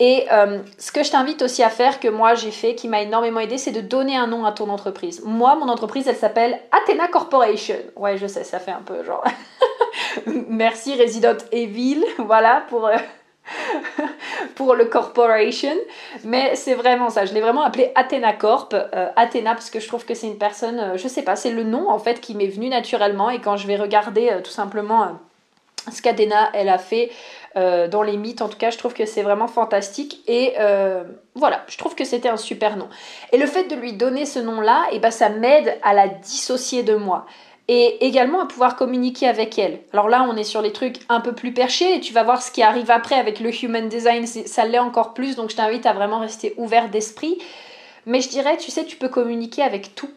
Et 0.00 0.26
euh, 0.30 0.60
ce 0.78 0.92
que 0.92 1.02
je 1.02 1.10
t'invite 1.10 1.42
aussi 1.42 1.62
à 1.62 1.70
faire, 1.70 1.98
que 1.98 2.08
moi 2.08 2.34
j'ai 2.34 2.52
fait, 2.52 2.74
qui 2.74 2.88
m'a 2.88 3.02
énormément 3.02 3.40
aidé, 3.40 3.58
c'est 3.58 3.72
de 3.72 3.80
donner 3.80 4.16
un 4.16 4.28
nom 4.28 4.44
à 4.44 4.52
ton 4.52 4.68
entreprise. 4.68 5.22
Moi, 5.24 5.56
mon 5.56 5.68
entreprise, 5.68 6.06
elle 6.06 6.16
s'appelle 6.16 6.60
Athena 6.70 7.08
Corporation. 7.08 7.76
Ouais, 7.96 8.16
je 8.16 8.26
sais, 8.26 8.44
ça 8.44 8.60
fait 8.60 8.70
un 8.70 8.82
peu 8.84 9.02
genre. 9.02 9.24
Merci 10.26 11.00
Resident 11.00 11.38
Evil, 11.50 12.04
voilà, 12.18 12.62
pour, 12.68 12.86
euh, 12.86 12.96
pour 14.54 14.76
le 14.76 14.84
corporation. 14.84 15.74
Mais 16.22 16.54
c'est 16.54 16.74
vraiment 16.74 17.10
ça, 17.10 17.24
je 17.24 17.34
l'ai 17.34 17.40
vraiment 17.40 17.62
appelé 17.62 17.90
Athena 17.96 18.32
Corp. 18.34 18.74
Euh, 18.74 19.08
Athena, 19.16 19.54
parce 19.54 19.70
que 19.70 19.80
je 19.80 19.88
trouve 19.88 20.04
que 20.04 20.14
c'est 20.14 20.28
une 20.28 20.38
personne, 20.38 20.92
je 20.96 21.08
sais 21.08 21.22
pas, 21.22 21.34
c'est 21.34 21.50
le 21.50 21.64
nom 21.64 21.90
en 21.90 21.98
fait 21.98 22.20
qui 22.20 22.36
m'est 22.36 22.46
venu 22.46 22.68
naturellement. 22.68 23.30
Et 23.30 23.40
quand 23.40 23.56
je 23.56 23.66
vais 23.66 23.76
regarder 23.76 24.30
tout 24.44 24.52
simplement 24.52 25.18
ce 25.90 26.02
qu'Athena, 26.02 26.50
elle 26.52 26.68
a 26.68 26.78
fait 26.78 27.10
euh, 27.58 27.88
dans 27.88 28.02
les 28.02 28.16
mythes. 28.16 28.40
En 28.40 28.48
tout 28.48 28.56
cas, 28.56 28.70
je 28.70 28.78
trouve 28.78 28.94
que 28.94 29.04
c'est 29.04 29.22
vraiment 29.22 29.48
fantastique. 29.48 30.22
Et 30.28 30.54
euh, 30.60 31.02
voilà, 31.34 31.64
je 31.66 31.76
trouve 31.76 31.96
que 31.96 32.04
c'était 32.04 32.28
un 32.28 32.36
super 32.36 32.76
nom. 32.76 32.88
Et 33.32 33.36
le 33.36 33.46
fait 33.46 33.64
de 33.64 33.74
lui 33.74 33.94
donner 33.94 34.26
ce 34.26 34.38
nom-là, 34.38 34.86
et 34.92 34.96
eh 34.96 34.98
ben, 35.00 35.10
ça 35.10 35.28
m'aide 35.28 35.76
à 35.82 35.92
la 35.92 36.06
dissocier 36.06 36.84
de 36.84 36.94
moi. 36.94 37.26
Et 37.66 38.06
également 38.06 38.40
à 38.40 38.46
pouvoir 38.46 38.76
communiquer 38.76 39.26
avec 39.26 39.58
elle. 39.58 39.80
Alors 39.92 40.08
là, 40.08 40.24
on 40.30 40.36
est 40.36 40.44
sur 40.44 40.62
les 40.62 40.72
trucs 40.72 41.00
un 41.08 41.20
peu 41.20 41.32
plus 41.32 41.52
perchés 41.52 41.96
et 41.96 42.00
tu 42.00 42.12
vas 42.12 42.22
voir 42.22 42.40
ce 42.40 42.52
qui 42.52 42.62
arrive 42.62 42.90
après 42.90 43.16
avec 43.16 43.40
le 43.40 43.50
human 43.62 43.88
design, 43.88 44.26
ça 44.26 44.64
l'est 44.64 44.78
encore 44.78 45.12
plus. 45.12 45.34
Donc 45.34 45.50
je 45.50 45.56
t'invite 45.56 45.84
à 45.84 45.92
vraiment 45.92 46.20
rester 46.20 46.54
ouvert 46.58 46.88
d'esprit. 46.88 47.38
Mais 48.06 48.20
je 48.20 48.28
dirais, 48.28 48.56
tu 48.56 48.70
sais, 48.70 48.84
tu 48.84 48.96
peux 48.96 49.08
communiquer 49.08 49.62
avec 49.62 49.94
tout. 49.96 50.10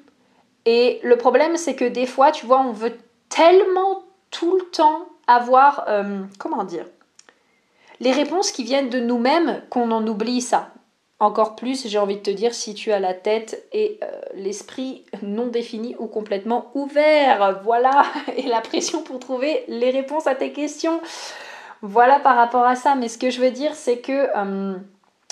Et 0.65 0.99
le 1.03 1.17
problème, 1.17 1.57
c'est 1.57 1.75
que 1.75 1.85
des 1.85 2.05
fois, 2.05 2.31
tu 2.31 2.45
vois, 2.45 2.61
on 2.61 2.71
veut 2.71 2.97
tellement 3.29 4.03
tout 4.29 4.55
le 4.55 4.63
temps 4.69 5.07
avoir, 5.27 5.85
euh, 5.87 6.21
comment 6.37 6.63
dire, 6.63 6.85
les 8.01 8.11
réponses 8.11 8.51
qui 8.51 8.63
viennent 8.63 8.89
de 8.89 8.99
nous-mêmes 8.99 9.61
qu'on 9.69 9.91
en 9.91 10.05
oublie 10.05 10.41
ça. 10.41 10.73
Encore 11.19 11.55
plus, 11.55 11.87
j'ai 11.87 11.99
envie 11.99 12.17
de 12.17 12.21
te 12.21 12.31
dire, 12.31 12.55
si 12.55 12.73
tu 12.73 12.91
as 12.91 12.99
la 12.99 13.13
tête 13.13 13.67
et 13.71 13.99
euh, 14.01 14.07
l'esprit 14.33 15.05
non 15.21 15.45
défini 15.47 15.95
ou 15.99 16.07
complètement 16.07 16.71
ouvert. 16.73 17.61
Voilà, 17.63 18.03
et 18.37 18.47
la 18.47 18.59
pression 18.59 19.03
pour 19.03 19.19
trouver 19.19 19.63
les 19.67 19.91
réponses 19.91 20.25
à 20.25 20.33
tes 20.33 20.51
questions. 20.51 20.99
Voilà 21.83 22.19
par 22.19 22.35
rapport 22.35 22.65
à 22.65 22.75
ça. 22.75 22.95
Mais 22.95 23.07
ce 23.07 23.19
que 23.19 23.29
je 23.29 23.39
veux 23.39 23.51
dire, 23.51 23.75
c'est 23.75 23.99
que... 23.99 24.29
Euh, 24.35 24.77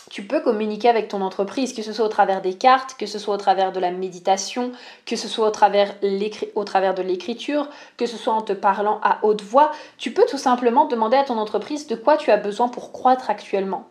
tu 0.09 0.23
peux 0.23 0.41
communiquer 0.41 0.89
avec 0.89 1.07
ton 1.07 1.21
entreprise, 1.21 1.73
que 1.73 1.83
ce 1.83 1.93
soit 1.93 2.05
au 2.05 2.09
travers 2.09 2.41
des 2.41 2.55
cartes, 2.55 2.95
que 2.97 3.05
ce 3.05 3.19
soit 3.19 3.35
au 3.35 3.37
travers 3.37 3.71
de 3.71 3.79
la 3.79 3.91
méditation, 3.91 4.71
que 5.05 5.15
ce 5.15 5.27
soit 5.27 5.47
au 5.47 5.51
travers, 5.51 5.99
de 6.01 7.01
l'écriture, 7.01 7.69
que 7.97 8.05
ce 8.05 8.17
soit 8.17 8.33
en 8.33 8.41
te 8.41 8.53
parlant 8.53 8.99
à 9.03 9.19
haute 9.23 9.43
voix. 9.43 9.71
Tu 9.97 10.11
peux 10.11 10.25
tout 10.27 10.37
simplement 10.37 10.85
demander 10.85 11.17
à 11.17 11.23
ton 11.23 11.37
entreprise 11.37 11.87
de 11.87 11.95
quoi 11.95 12.17
tu 12.17 12.31
as 12.31 12.37
besoin 12.37 12.69
pour 12.69 12.91
croître 12.91 13.29
actuellement. 13.29 13.87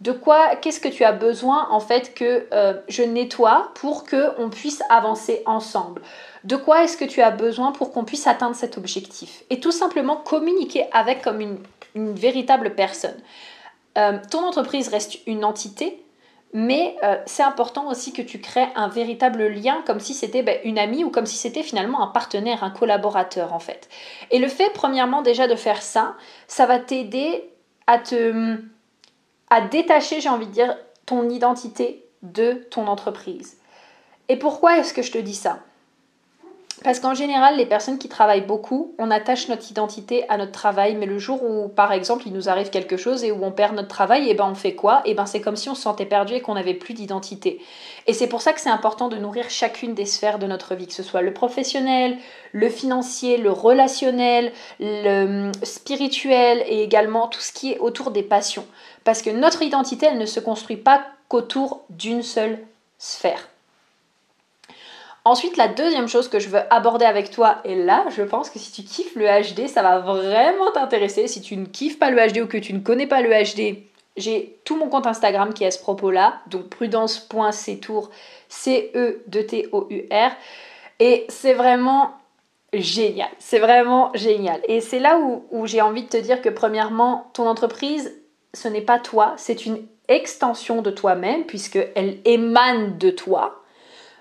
De 0.00 0.12
quoi, 0.12 0.56
qu'est-ce 0.56 0.80
que 0.80 0.88
tu 0.88 1.04
as 1.04 1.12
besoin 1.12 1.68
en 1.70 1.80
fait 1.80 2.14
que 2.14 2.46
euh, 2.54 2.72
je 2.88 3.02
nettoie 3.02 3.70
pour 3.74 4.04
que 4.04 4.30
on 4.38 4.48
puisse 4.48 4.82
avancer 4.88 5.42
ensemble. 5.44 6.00
De 6.44 6.56
quoi 6.56 6.84
est-ce 6.84 6.96
que 6.96 7.04
tu 7.04 7.20
as 7.20 7.30
besoin 7.30 7.72
pour 7.72 7.92
qu'on 7.92 8.04
puisse 8.04 8.26
atteindre 8.26 8.56
cet 8.56 8.78
objectif? 8.78 9.44
Et 9.50 9.60
tout 9.60 9.72
simplement 9.72 10.16
communiquer 10.16 10.86
avec 10.92 11.20
comme 11.20 11.42
une 11.94 12.14
véritable 12.14 12.74
personne. 12.74 13.20
Euh, 13.98 14.18
ton 14.30 14.44
entreprise 14.44 14.88
reste 14.88 15.18
une 15.26 15.44
entité, 15.44 16.04
mais 16.52 16.96
euh, 17.02 17.16
c'est 17.26 17.42
important 17.42 17.88
aussi 17.88 18.12
que 18.12 18.22
tu 18.22 18.40
crées 18.40 18.68
un 18.74 18.88
véritable 18.88 19.46
lien 19.46 19.82
comme 19.86 20.00
si 20.00 20.14
c'était 20.14 20.42
ben, 20.42 20.58
une 20.64 20.78
amie 20.78 21.04
ou 21.04 21.10
comme 21.10 21.26
si 21.26 21.36
c'était 21.36 21.62
finalement 21.62 22.02
un 22.02 22.08
partenaire, 22.08 22.64
un 22.64 22.70
collaborateur 22.70 23.52
en 23.52 23.60
fait. 23.60 23.88
Et 24.30 24.38
le 24.38 24.48
fait 24.48 24.70
premièrement 24.72 25.22
déjà 25.22 25.46
de 25.46 25.54
faire 25.54 25.82
ça, 25.82 26.16
ça 26.48 26.66
va 26.66 26.78
t'aider 26.78 27.50
à 27.86 27.98
te 27.98 28.58
à 29.50 29.60
détacher, 29.60 30.20
j'ai 30.20 30.28
envie 30.28 30.46
de 30.46 30.52
dire, 30.52 30.76
ton 31.06 31.28
identité 31.28 32.06
de 32.22 32.52
ton 32.70 32.86
entreprise. 32.86 33.58
Et 34.28 34.36
pourquoi 34.36 34.78
est-ce 34.78 34.94
que 34.94 35.02
je 35.02 35.10
te 35.10 35.18
dis 35.18 35.34
ça? 35.34 35.58
Parce 36.82 36.98
qu'en 36.98 37.14
général, 37.14 37.58
les 37.58 37.66
personnes 37.66 37.98
qui 37.98 38.08
travaillent 38.08 38.46
beaucoup, 38.46 38.94
on 38.98 39.10
attache 39.10 39.48
notre 39.48 39.70
identité 39.70 40.24
à 40.30 40.38
notre 40.38 40.52
travail, 40.52 40.94
mais 40.94 41.04
le 41.04 41.18
jour 41.18 41.42
où, 41.42 41.68
par 41.68 41.92
exemple, 41.92 42.22
il 42.26 42.32
nous 42.32 42.48
arrive 42.48 42.70
quelque 42.70 42.96
chose 42.96 43.22
et 43.22 43.32
où 43.32 43.44
on 43.44 43.52
perd 43.52 43.76
notre 43.76 43.88
travail, 43.88 44.26
et 44.26 44.30
eh 44.30 44.34
ben 44.34 44.48
on 44.50 44.54
fait 44.54 44.74
quoi? 44.74 45.02
Et 45.04 45.10
eh 45.10 45.14
ben 45.14 45.26
c'est 45.26 45.42
comme 45.42 45.56
si 45.56 45.68
on 45.68 45.74
se 45.74 45.82
sentait 45.82 46.06
perdu 46.06 46.34
et 46.34 46.40
qu'on 46.40 46.54
n'avait 46.54 46.74
plus 46.74 46.94
d'identité. 46.94 47.60
Et 48.06 48.14
c'est 48.14 48.28
pour 48.28 48.40
ça 48.40 48.54
que 48.54 48.60
c'est 48.62 48.70
important 48.70 49.08
de 49.08 49.16
nourrir 49.16 49.50
chacune 49.50 49.92
des 49.94 50.06
sphères 50.06 50.38
de 50.38 50.46
notre 50.46 50.74
vie, 50.74 50.86
que 50.86 50.94
ce 50.94 51.02
soit 51.02 51.20
le 51.20 51.34
professionnel, 51.34 52.16
le 52.52 52.70
financier, 52.70 53.36
le 53.36 53.52
relationnel, 53.52 54.50
le 54.78 55.48
hum, 55.48 55.52
spirituel 55.62 56.64
et 56.66 56.82
également 56.82 57.28
tout 57.28 57.40
ce 57.40 57.52
qui 57.52 57.72
est 57.72 57.78
autour 57.78 58.10
des 58.10 58.22
passions. 58.22 58.64
Parce 59.04 59.20
que 59.20 59.30
notre 59.30 59.62
identité, 59.62 60.06
elle 60.06 60.18
ne 60.18 60.26
se 60.26 60.40
construit 60.40 60.78
pas 60.78 61.04
qu'autour 61.28 61.84
d'une 61.90 62.22
seule 62.22 62.58
sphère. 62.96 63.49
Ensuite, 65.24 65.56
la 65.58 65.68
deuxième 65.68 66.08
chose 66.08 66.28
que 66.28 66.38
je 66.38 66.48
veux 66.48 66.60
aborder 66.70 67.04
avec 67.04 67.30
toi, 67.30 67.58
et 67.64 67.74
là, 67.74 68.06
je 68.08 68.22
pense 68.22 68.48
que 68.48 68.58
si 68.58 68.72
tu 68.72 68.82
kiffes 68.82 69.16
le 69.16 69.26
HD, 69.26 69.68
ça 69.68 69.82
va 69.82 69.98
vraiment 69.98 70.70
t'intéresser. 70.72 71.28
Si 71.28 71.42
tu 71.42 71.56
ne 71.56 71.66
kiffes 71.66 71.98
pas 71.98 72.10
le 72.10 72.16
HD 72.26 72.38
ou 72.38 72.46
que 72.46 72.56
tu 72.56 72.72
ne 72.72 72.80
connais 72.80 73.06
pas 73.06 73.20
le 73.20 73.28
HD, 73.28 73.82
j'ai 74.16 74.58
tout 74.64 74.76
mon 74.76 74.88
compte 74.88 75.06
Instagram 75.06 75.52
qui 75.52 75.64
est 75.64 75.68
à 75.68 75.70
ce 75.70 75.78
propos-là, 75.78 76.40
donc 76.46 76.68
prudence.ctour, 76.68 78.10
C-E-D-T-O-U-R. 78.48 80.30
Et 81.00 81.26
c'est 81.28 81.54
vraiment 81.54 82.12
génial. 82.72 83.28
C'est 83.38 83.58
vraiment 83.58 84.10
génial. 84.14 84.60
Et 84.68 84.80
c'est 84.80 85.00
là 85.00 85.18
où, 85.18 85.44
où 85.50 85.66
j'ai 85.66 85.82
envie 85.82 86.04
de 86.04 86.08
te 86.08 86.16
dire 86.16 86.40
que 86.40 86.48
premièrement, 86.48 87.30
ton 87.34 87.46
entreprise, 87.46 88.18
ce 88.54 88.68
n'est 88.68 88.80
pas 88.80 88.98
toi, 88.98 89.34
c'est 89.36 89.66
une 89.66 89.82
extension 90.08 90.82
de 90.82 90.90
toi-même 90.90 91.44
puisqu'elle 91.44 92.18
émane 92.24 92.98
de 92.98 93.10
toi. 93.10 93.59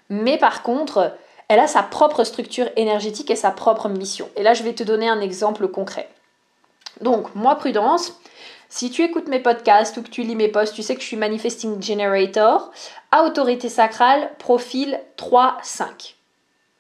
Mais 0.10 0.38
par 0.38 0.64
contre, 0.64 1.16
elle 1.48 1.60
a 1.60 1.68
sa 1.68 1.84
propre 1.84 2.24
structure 2.24 2.70
énergétique 2.76 3.32
et 3.32 3.36
sa 3.36 3.52
propre 3.52 3.90
mission. 3.90 4.30
Et 4.36 4.44
là, 4.44 4.54
je 4.54 4.64
vais 4.64 4.74
te 4.74 4.84
donner 4.84 5.08
un 5.08 5.22
exemple 5.22 5.68
concret. 5.68 6.10
Donc, 7.02 7.34
moi, 7.36 7.56
Prudence, 7.56 8.20
si 8.70 8.92
tu 8.92 9.04
écoutes 9.04 9.28
mes 9.28 9.40
podcasts 9.40 9.98
ou 9.98 10.04
que 10.04 10.10
tu 10.10 10.22
lis 10.22 10.36
mes 10.36 10.48
posts, 10.48 10.76
tu 10.76 10.84
sais 10.84 10.96
que 10.96 11.02
je 11.02 11.08
suis 11.08 11.18
Manifesting 11.18 11.82
Generator, 11.82 12.72
autorité 13.12 13.68
sacrale, 13.70 14.30
profil 14.38 15.00
3-5. 15.18 16.16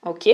Ok? 0.05 0.29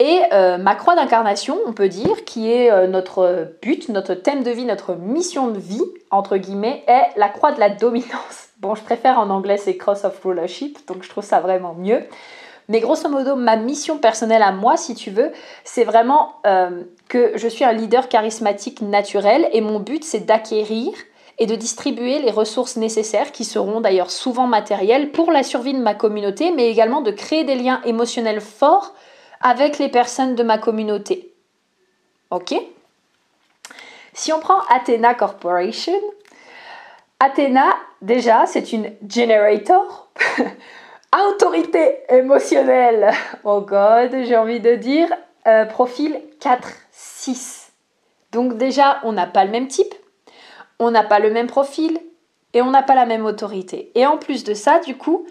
Et 0.00 0.22
euh, 0.32 0.58
ma 0.58 0.74
croix 0.74 0.96
d'incarnation, 0.96 1.58
on 1.66 1.72
peut 1.72 1.88
dire, 1.88 2.24
qui 2.24 2.50
est 2.50 2.70
euh, 2.70 2.88
notre 2.88 3.52
but, 3.62 3.88
notre 3.88 4.14
thème 4.14 4.42
de 4.42 4.50
vie, 4.50 4.64
notre 4.64 4.94
mission 4.94 5.48
de 5.48 5.58
vie, 5.58 5.84
entre 6.10 6.36
guillemets, 6.36 6.82
est 6.88 7.16
la 7.16 7.28
croix 7.28 7.52
de 7.52 7.60
la 7.60 7.70
dominance. 7.70 8.08
Bon, 8.60 8.74
je 8.74 8.82
préfère 8.82 9.18
en 9.18 9.28
anglais, 9.28 9.58
c'est 9.58 9.76
Cross 9.76 10.04
of 10.04 10.18
Rulership, 10.24 10.78
donc 10.86 11.02
je 11.02 11.10
trouve 11.10 11.24
ça 11.24 11.40
vraiment 11.40 11.74
mieux. 11.74 12.02
Mais 12.70 12.80
grosso 12.80 13.10
modo, 13.10 13.36
ma 13.36 13.56
mission 13.56 13.98
personnelle 13.98 14.42
à 14.42 14.52
moi, 14.52 14.78
si 14.78 14.94
tu 14.94 15.10
veux, 15.10 15.32
c'est 15.64 15.84
vraiment 15.84 16.36
euh, 16.46 16.82
que 17.08 17.32
je 17.34 17.46
suis 17.46 17.64
un 17.64 17.72
leader 17.72 18.08
charismatique 18.08 18.80
naturel 18.80 19.50
et 19.52 19.60
mon 19.60 19.80
but, 19.80 20.02
c'est 20.02 20.20
d'acquérir 20.20 20.92
et 21.38 21.44
de 21.44 21.56
distribuer 21.56 22.20
les 22.20 22.30
ressources 22.30 22.76
nécessaires, 22.76 23.32
qui 23.32 23.44
seront 23.44 23.82
d'ailleurs 23.82 24.10
souvent 24.10 24.46
matérielles, 24.46 25.10
pour 25.10 25.30
la 25.30 25.42
survie 25.42 25.74
de 25.74 25.82
ma 25.82 25.92
communauté, 25.92 26.50
mais 26.52 26.70
également 26.70 27.02
de 27.02 27.10
créer 27.10 27.44
des 27.44 27.56
liens 27.56 27.82
émotionnels 27.84 28.40
forts 28.40 28.94
avec 29.40 29.78
les 29.78 29.88
personnes 29.88 30.34
de 30.34 30.42
ma 30.42 30.58
communauté. 30.58 31.32
Ok? 32.30 32.54
Si 34.12 34.32
on 34.32 34.40
prend 34.40 34.60
Athena 34.70 35.14
Corporation, 35.14 36.00
Athena, 37.20 37.74
déjà, 38.02 38.46
c'est 38.46 38.72
une 38.72 38.92
generator, 39.08 40.08
autorité 41.28 41.98
émotionnelle. 42.08 43.10
Oh 43.44 43.60
God, 43.60 44.10
j'ai 44.24 44.36
envie 44.36 44.60
de 44.60 44.74
dire, 44.74 45.08
euh, 45.46 45.64
profil 45.64 46.20
4-6. 46.40 47.68
Donc 48.32 48.56
déjà, 48.56 49.00
on 49.04 49.12
n'a 49.12 49.26
pas 49.26 49.44
le 49.44 49.50
même 49.50 49.68
type, 49.68 49.94
on 50.78 50.90
n'a 50.90 51.04
pas 51.04 51.18
le 51.18 51.30
même 51.30 51.46
profil 51.46 51.98
et 52.52 52.62
on 52.62 52.70
n'a 52.70 52.82
pas 52.82 52.94
la 52.94 53.06
même 53.06 53.24
autorité. 53.24 53.92
Et 53.94 54.06
en 54.06 54.18
plus 54.18 54.44
de 54.44 54.54
ça, 54.54 54.80
du 54.80 54.96
coup, 54.96 55.26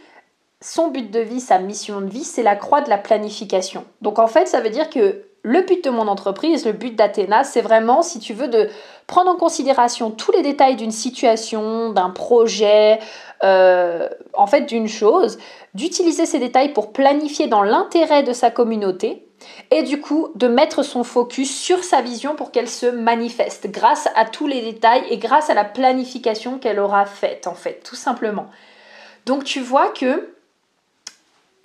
son 0.63 0.88
but 0.88 1.12
de 1.12 1.20
vie, 1.20 1.41
sa 1.41 1.60
mission 1.60 2.00
de 2.00 2.10
vie, 2.10 2.24
c'est 2.24 2.41
la 2.41 2.55
croix 2.55 2.82
de 2.82 2.89
la 2.89 2.98
planification. 2.98 3.84
Donc 4.01 4.17
en 4.17 4.27
fait, 4.27 4.48
ça 4.48 4.62
veut 4.62 4.70
dire 4.70 4.89
que 4.89 5.25
le 5.41 5.62
but 5.62 5.84
de 5.84 5.89
mon 5.89 6.08
entreprise, 6.08 6.65
le 6.65 6.72
but 6.72 6.96
d'Athéna, 6.96 7.43
c'est 7.43 7.60
vraiment, 7.60 8.01
si 8.01 8.20
tu 8.20 8.34
veux, 8.34 8.48
de 8.48 8.70
prendre 9.05 9.29
en 9.29 9.36
considération 9.36 10.10
tous 10.10 10.32
les 10.32 10.41
détails 10.41 10.77
d'une 10.77 10.91
situation, 10.91 11.89
d'un 11.89 12.12
projet, 12.12 13.00
euh, 13.43 14.08
en 14.34 14.48
fait 14.48 14.62
d'une 14.62 14.88
chose, 14.88 15.38
d'utiliser 15.74 16.25
ces 16.25 16.39
détails 16.39 16.72
pour 16.72 16.93
planifier 16.93 17.48
dans 17.48 17.63
l'intérêt 17.63 18.24
de 18.24 18.32
sa 18.32 18.50
communauté 18.50 19.27
et 19.70 19.84
du 19.84 20.00
coup 20.00 20.29
de 20.36 20.48
mettre 20.48 20.82
son 20.82 21.03
focus 21.03 21.53
sur 21.53 21.84
sa 21.84 22.01
vision 22.01 22.36
pour 22.36 22.51
qu'elle 22.51 22.70
se 22.70 22.86
manifeste 22.86 23.70
grâce 23.70 24.08
à 24.15 24.24
tous 24.24 24.48
les 24.48 24.62
détails 24.62 25.03
et 25.10 25.17
grâce 25.17 25.50
à 25.50 25.53
la 25.53 25.65
planification 25.65 26.58
qu'elle 26.58 26.79
aura 26.79 27.05
faite 27.05 27.48
en 27.48 27.53
fait, 27.53 27.82
tout 27.84 27.98
simplement. 27.98 28.46
Donc 29.25 29.43
tu 29.43 29.60
vois 29.60 29.89
que 29.89 30.34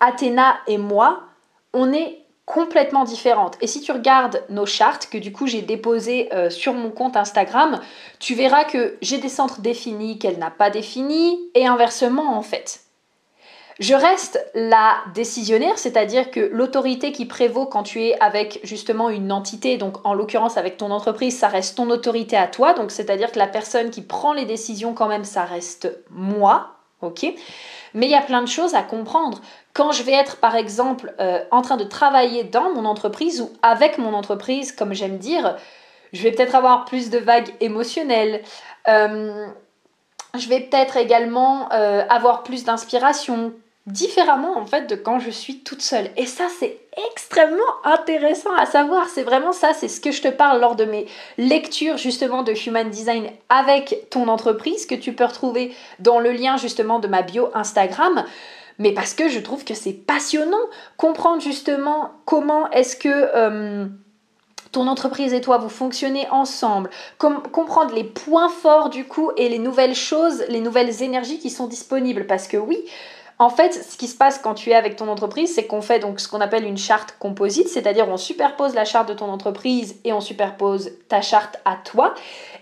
Athéna 0.00 0.58
et 0.66 0.78
moi, 0.78 1.24
on 1.72 1.92
est 1.92 2.24
complètement 2.48 3.04
différentes. 3.04 3.58
Et 3.60 3.66
si 3.66 3.82
tu 3.82 3.92
regardes 3.92 4.42
nos 4.48 4.64
chartes 4.64 5.08
que 5.10 5.18
du 5.18 5.32
coup 5.32 5.46
j'ai 5.46 5.60
déposées 5.60 6.30
euh, 6.32 6.48
sur 6.48 6.72
mon 6.72 6.90
compte 6.90 7.16
Instagram, 7.16 7.78
tu 8.20 8.34
verras 8.34 8.64
que 8.64 8.96
j'ai 9.02 9.18
des 9.18 9.28
centres 9.28 9.60
définis 9.60 10.18
qu'elle 10.18 10.38
n'a 10.38 10.50
pas 10.50 10.70
définis 10.70 11.38
et 11.54 11.66
inversement 11.66 12.36
en 12.38 12.42
fait. 12.42 12.80
Je 13.80 13.94
reste 13.94 14.44
la 14.54 14.96
décisionnaire, 15.14 15.78
c'est-à-dire 15.78 16.32
que 16.32 16.40
l'autorité 16.40 17.12
qui 17.12 17.26
prévaut 17.26 17.66
quand 17.66 17.84
tu 17.84 18.02
es 18.02 18.18
avec 18.18 18.58
justement 18.64 19.08
une 19.08 19.30
entité, 19.30 19.76
donc 19.76 20.04
en 20.04 20.14
l'occurrence 20.14 20.56
avec 20.56 20.78
ton 20.78 20.90
entreprise, 20.90 21.38
ça 21.38 21.46
reste 21.46 21.76
ton 21.76 21.88
autorité 21.90 22.36
à 22.36 22.48
toi, 22.48 22.72
donc 22.72 22.90
c'est-à-dire 22.90 23.30
que 23.30 23.38
la 23.38 23.46
personne 23.46 23.90
qui 23.90 24.02
prend 24.02 24.32
les 24.32 24.46
décisions 24.46 24.94
quand 24.94 25.06
même, 25.06 25.22
ça 25.22 25.44
reste 25.44 25.96
moi, 26.10 26.72
ok? 27.02 27.26
Mais 27.94 28.06
il 28.06 28.10
y 28.10 28.14
a 28.14 28.22
plein 28.22 28.42
de 28.42 28.48
choses 28.48 28.74
à 28.74 28.82
comprendre. 28.82 29.40
Quand 29.72 29.92
je 29.92 30.02
vais 30.02 30.12
être, 30.12 30.38
par 30.38 30.56
exemple, 30.56 31.14
euh, 31.20 31.42
en 31.50 31.62
train 31.62 31.76
de 31.76 31.84
travailler 31.84 32.44
dans 32.44 32.72
mon 32.74 32.84
entreprise 32.84 33.40
ou 33.40 33.50
avec 33.62 33.98
mon 33.98 34.14
entreprise, 34.14 34.72
comme 34.72 34.92
j'aime 34.92 35.18
dire, 35.18 35.56
je 36.12 36.22
vais 36.22 36.32
peut-être 36.32 36.54
avoir 36.54 36.84
plus 36.84 37.10
de 37.10 37.18
vagues 37.18 37.52
émotionnelles. 37.60 38.42
Euh, 38.88 39.46
je 40.36 40.48
vais 40.48 40.60
peut-être 40.60 40.96
également 40.96 41.72
euh, 41.72 42.04
avoir 42.08 42.42
plus 42.42 42.64
d'inspiration, 42.64 43.52
différemment 43.88 44.56
en 44.58 44.66
fait 44.66 44.86
de 44.86 44.94
quand 44.94 45.18
je 45.18 45.30
suis 45.30 45.60
toute 45.60 45.82
seule. 45.82 46.10
Et 46.16 46.26
ça 46.26 46.46
c'est 46.58 46.78
extrêmement 47.10 47.58
intéressant 47.84 48.54
à 48.54 48.66
savoir. 48.66 49.08
C'est 49.08 49.22
vraiment 49.22 49.52
ça, 49.52 49.72
c'est 49.72 49.88
ce 49.88 50.00
que 50.00 50.10
je 50.12 50.22
te 50.22 50.28
parle 50.28 50.60
lors 50.60 50.76
de 50.76 50.84
mes 50.84 51.06
lectures 51.36 51.96
justement 51.96 52.42
de 52.42 52.52
Human 52.52 52.88
Design 52.90 53.30
avec 53.48 54.08
ton 54.10 54.28
entreprise 54.28 54.86
que 54.86 54.94
tu 54.94 55.12
peux 55.12 55.24
retrouver 55.24 55.74
dans 55.98 56.20
le 56.20 56.32
lien 56.32 56.56
justement 56.56 56.98
de 56.98 57.08
ma 57.08 57.22
bio 57.22 57.48
Instagram. 57.54 58.24
Mais 58.78 58.92
parce 58.92 59.14
que 59.14 59.28
je 59.28 59.40
trouve 59.40 59.64
que 59.64 59.74
c'est 59.74 59.92
passionnant 59.92 60.56
comprendre 60.96 61.42
justement 61.42 62.12
comment 62.24 62.70
est-ce 62.70 62.94
que 62.94 63.08
euh, 63.08 63.86
ton 64.70 64.86
entreprise 64.86 65.32
et 65.32 65.40
toi, 65.40 65.58
vous 65.58 65.68
fonctionnez 65.68 66.28
ensemble, 66.30 66.90
comprendre 67.18 67.94
les 67.94 68.04
points 68.04 68.50
forts 68.50 68.90
du 68.90 69.04
coup 69.04 69.30
et 69.36 69.48
les 69.48 69.58
nouvelles 69.58 69.94
choses, 69.94 70.44
les 70.48 70.60
nouvelles 70.60 71.02
énergies 71.02 71.38
qui 71.38 71.50
sont 71.50 71.66
disponibles. 71.66 72.26
Parce 72.26 72.46
que 72.46 72.56
oui, 72.56 72.84
en 73.40 73.50
fait, 73.50 73.72
ce 73.72 73.96
qui 73.96 74.08
se 74.08 74.16
passe 74.16 74.38
quand 74.38 74.54
tu 74.54 74.70
es 74.70 74.74
avec 74.74 74.96
ton 74.96 75.06
entreprise, 75.06 75.54
c'est 75.54 75.64
qu'on 75.66 75.80
fait 75.80 76.00
donc 76.00 76.18
ce 76.18 76.28
qu'on 76.28 76.40
appelle 76.40 76.64
une 76.64 76.76
charte 76.76 77.14
composite, 77.20 77.68
c'est-à-dire 77.68 78.08
on 78.08 78.16
superpose 78.16 78.74
la 78.74 78.84
charte 78.84 79.08
de 79.08 79.14
ton 79.14 79.30
entreprise 79.30 79.94
et 80.02 80.12
on 80.12 80.20
superpose 80.20 80.90
ta 81.08 81.20
charte 81.20 81.60
à 81.64 81.76
toi. 81.76 82.14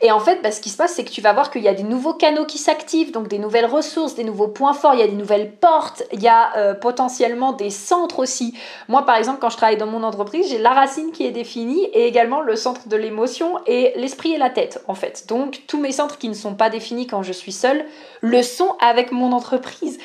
Et 0.03 0.13
en 0.13 0.21
fait, 0.21 0.43
bah, 0.43 0.51
ce 0.51 0.61
qui 0.61 0.69
se 0.69 0.77
passe, 0.77 0.93
c'est 0.93 1.05
que 1.05 1.11
tu 1.11 1.23
vas 1.23 1.33
voir 1.33 1.51
qu'il 1.51 1.63
y 1.63 1.69
a 1.69 1.73
des 1.73 1.83
nouveaux 1.83 2.13
canaux 2.13 2.45
qui 2.45 2.59
s'activent, 2.59 3.11
donc 3.11 3.29
des 3.29 3.39
nouvelles 3.39 3.65
ressources, 3.65 4.17
des 4.17 4.25
nouveaux 4.25 4.49
points 4.49 4.75
forts, 4.75 4.93
il 4.93 5.01
y 5.01 5.03
a 5.03 5.07
des 5.07 5.15
nouvelles 5.15 5.51
portes, 5.51 6.03
il 6.13 6.21
y 6.21 6.29
a 6.29 6.55
euh, 6.59 6.75
potentiellement 6.75 7.53
des 7.53 7.71
centres 7.71 8.19
aussi. 8.19 8.53
Moi, 8.89 9.07
par 9.07 9.17
exemple, 9.17 9.39
quand 9.41 9.49
je 9.49 9.57
travaille 9.57 9.79
dans 9.79 9.87
mon 9.87 10.03
entreprise, 10.03 10.51
j'ai 10.51 10.59
la 10.59 10.75
racine 10.75 11.11
qui 11.11 11.25
est 11.25 11.31
définie 11.31 11.87
et 11.95 12.07
également 12.07 12.43
le 12.43 12.55
centre 12.55 12.87
de 12.87 12.97
l'émotion 12.97 13.61
et 13.67 13.95
l'esprit 13.97 14.33
et 14.33 14.39
la 14.39 14.51
tête, 14.51 14.85
en 14.89 14.95
fait. 14.95 15.25
Donc, 15.27 15.63
tous 15.67 15.81
mes 15.81 15.93
centres 15.93 16.19
qui 16.19 16.29
ne 16.29 16.35
sont 16.35 16.55
pas 16.55 16.69
définis 16.69 17.07
quand 17.07 17.23
je 17.23 17.33
suis 17.33 17.53
seule 17.53 17.87
le 18.21 18.43
sont 18.43 18.77
avec 18.81 19.13
mon 19.13 19.33
entreprise. 19.33 19.99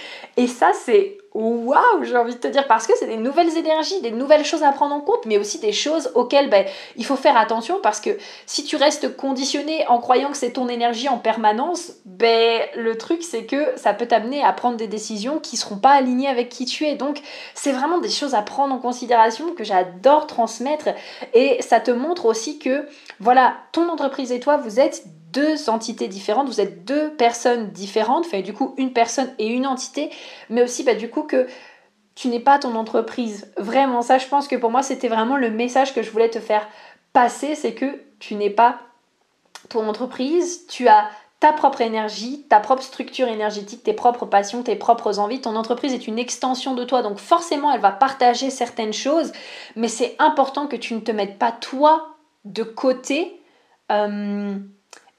Ça, 0.62 0.74
c'est 0.74 1.18
waouh, 1.34 2.04
j'ai 2.04 2.16
envie 2.16 2.36
de 2.36 2.40
te 2.40 2.48
dire, 2.48 2.68
parce 2.68 2.86
que 2.86 2.94
c'est 2.96 3.08
des 3.08 3.18
nouvelles 3.18 3.58
énergies, 3.58 4.00
des 4.02 4.12
nouvelles 4.12 4.46
choses 4.46 4.62
à 4.62 4.72
prendre 4.72 4.94
en 4.94 5.02
compte, 5.02 5.26
mais 5.26 5.40
aussi 5.40 5.58
des 5.58 5.72
choses 5.72 6.12
auxquelles 6.14 6.52
ben, 6.52 6.68
il 6.98 7.04
faut 7.04 7.16
faire 7.16 7.36
attention 7.36 7.80
parce 7.82 8.00
que 8.00 8.12
si 8.46 8.64
tu 8.64 8.76
restes 8.76 9.18
conditionné 9.18 9.88
en 9.88 10.00
croyant 10.00 10.30
que 10.30 10.38
c'est 10.38 10.52
ton 10.52 10.70
énergie 10.70 11.10
en 11.10 11.18
permanence, 11.18 11.94
ben, 12.06 12.62
le 12.76 12.96
truc 12.96 13.24
c'est 13.24 13.46
que 13.46 13.76
ça 13.76 13.96
peut 13.96 14.06
t'amener 14.06 14.44
à 14.44 14.54
prendre 14.54 14.78
des 14.78 14.86
décisions 14.86 15.40
qui 15.40 15.58
seront 15.58 15.78
pas 15.78 15.94
alignées 15.94 16.28
avec 16.28 16.50
qui 16.50 16.66
tu 16.66 16.86
es. 16.86 16.94
Donc 16.94 17.22
c'est 17.56 17.72
vraiment 17.72 17.98
des 17.98 18.10
choses 18.10 18.36
à 18.36 18.44
prendre 18.44 18.76
en 18.76 18.80
considération 18.80 19.56
que 19.56 19.64
j'adore 19.64 20.28
transmettre 20.28 20.90
et 21.34 21.60
ça 21.64 21.80
te 21.80 21.90
montre 21.90 22.26
aussi 22.26 22.60
que 22.60 22.86
voilà, 23.20 23.56
ton 23.72 23.90
entreprise 23.90 24.32
et 24.32 24.40
toi, 24.40 24.58
vous 24.58 24.80
êtes 24.80 25.06
deux 25.32 25.70
entités 25.70 26.08
différentes, 26.08 26.48
vous 26.48 26.62
êtes 26.62 26.86
deux 26.86 27.12
personnes 27.16 27.72
différentes, 27.72 28.26
enfin 28.26 28.42
du 28.42 28.54
coup 28.54 28.74
une 28.78 28.94
personne 28.94 29.34
et 29.40 29.48
une 29.48 29.68
entité, 29.68 30.10
mais 30.50 30.64
aussi 30.64 30.84
bah, 30.84 30.96
du 30.96 31.10
coup 31.10 31.24
que 31.24 31.48
tu 32.16 32.28
n'es 32.28 32.40
pas 32.40 32.60
ton 32.60 32.76
entreprise. 32.76 33.52
Vraiment, 33.58 34.02
ça 34.02 34.18
je 34.18 34.28
pense 34.28 34.48
que 34.48 34.56
pour 34.56 34.72
moi 34.72 34.84
c'était 34.84 35.08
vraiment 35.08 35.38
le 35.38 35.50
message 35.50 35.94
que 35.94 36.02
je 36.02 36.12
voulais 36.12 36.30
te 36.30 36.40
faire 36.40 36.68
passer, 37.14 37.56
c'est 37.56 37.74
que 37.74 38.02
tu 38.20 38.36
n'es 38.36 38.50
pas 38.50 38.80
ton 39.70 39.88
entreprise, 39.88 40.68
tu 40.68 40.88
as 40.88 41.10
ta 41.42 41.54
propre 41.54 41.82
énergie, 41.82 42.46
ta 42.50 42.60
propre 42.60 42.84
structure 42.84 43.28
énergétique, 43.28 43.82
tes 43.82 43.94
propres 43.94 44.28
passions, 44.28 44.62
tes 44.62 44.76
propres 44.76 45.18
envies. 45.18 45.42
Ton 45.42 45.56
entreprise 45.56 45.92
est 45.92 46.06
une 46.08 46.20
extension 46.20 46.76
de 46.76 46.84
toi, 46.84 47.02
donc 47.02 47.18
forcément 47.18 47.74
elle 47.74 47.82
va 47.82 47.92
partager 47.92 48.52
certaines 48.52 48.94
choses, 48.94 49.32
mais 49.76 49.88
c'est 49.88 50.16
important 50.20 50.68
que 50.68 50.76
tu 50.76 50.94
ne 50.94 51.00
te 51.00 51.12
mettes 51.12 51.40
pas 51.40 51.52
toi 51.52 52.16
de 52.46 52.62
côté. 52.62 53.42
Euh, 53.92 54.56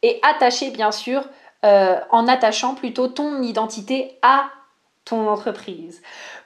et 0.03 0.19
attacher 0.23 0.71
bien 0.71 0.93
sûr, 0.93 1.25
euh, 1.65 2.01
en 2.11 2.27
attachant 2.29 2.75
plutôt 2.75 3.09
ton 3.09 3.43
identité 3.43 4.19
à 4.23 4.51
ton 5.05 5.29
entreprise. 5.29 6.03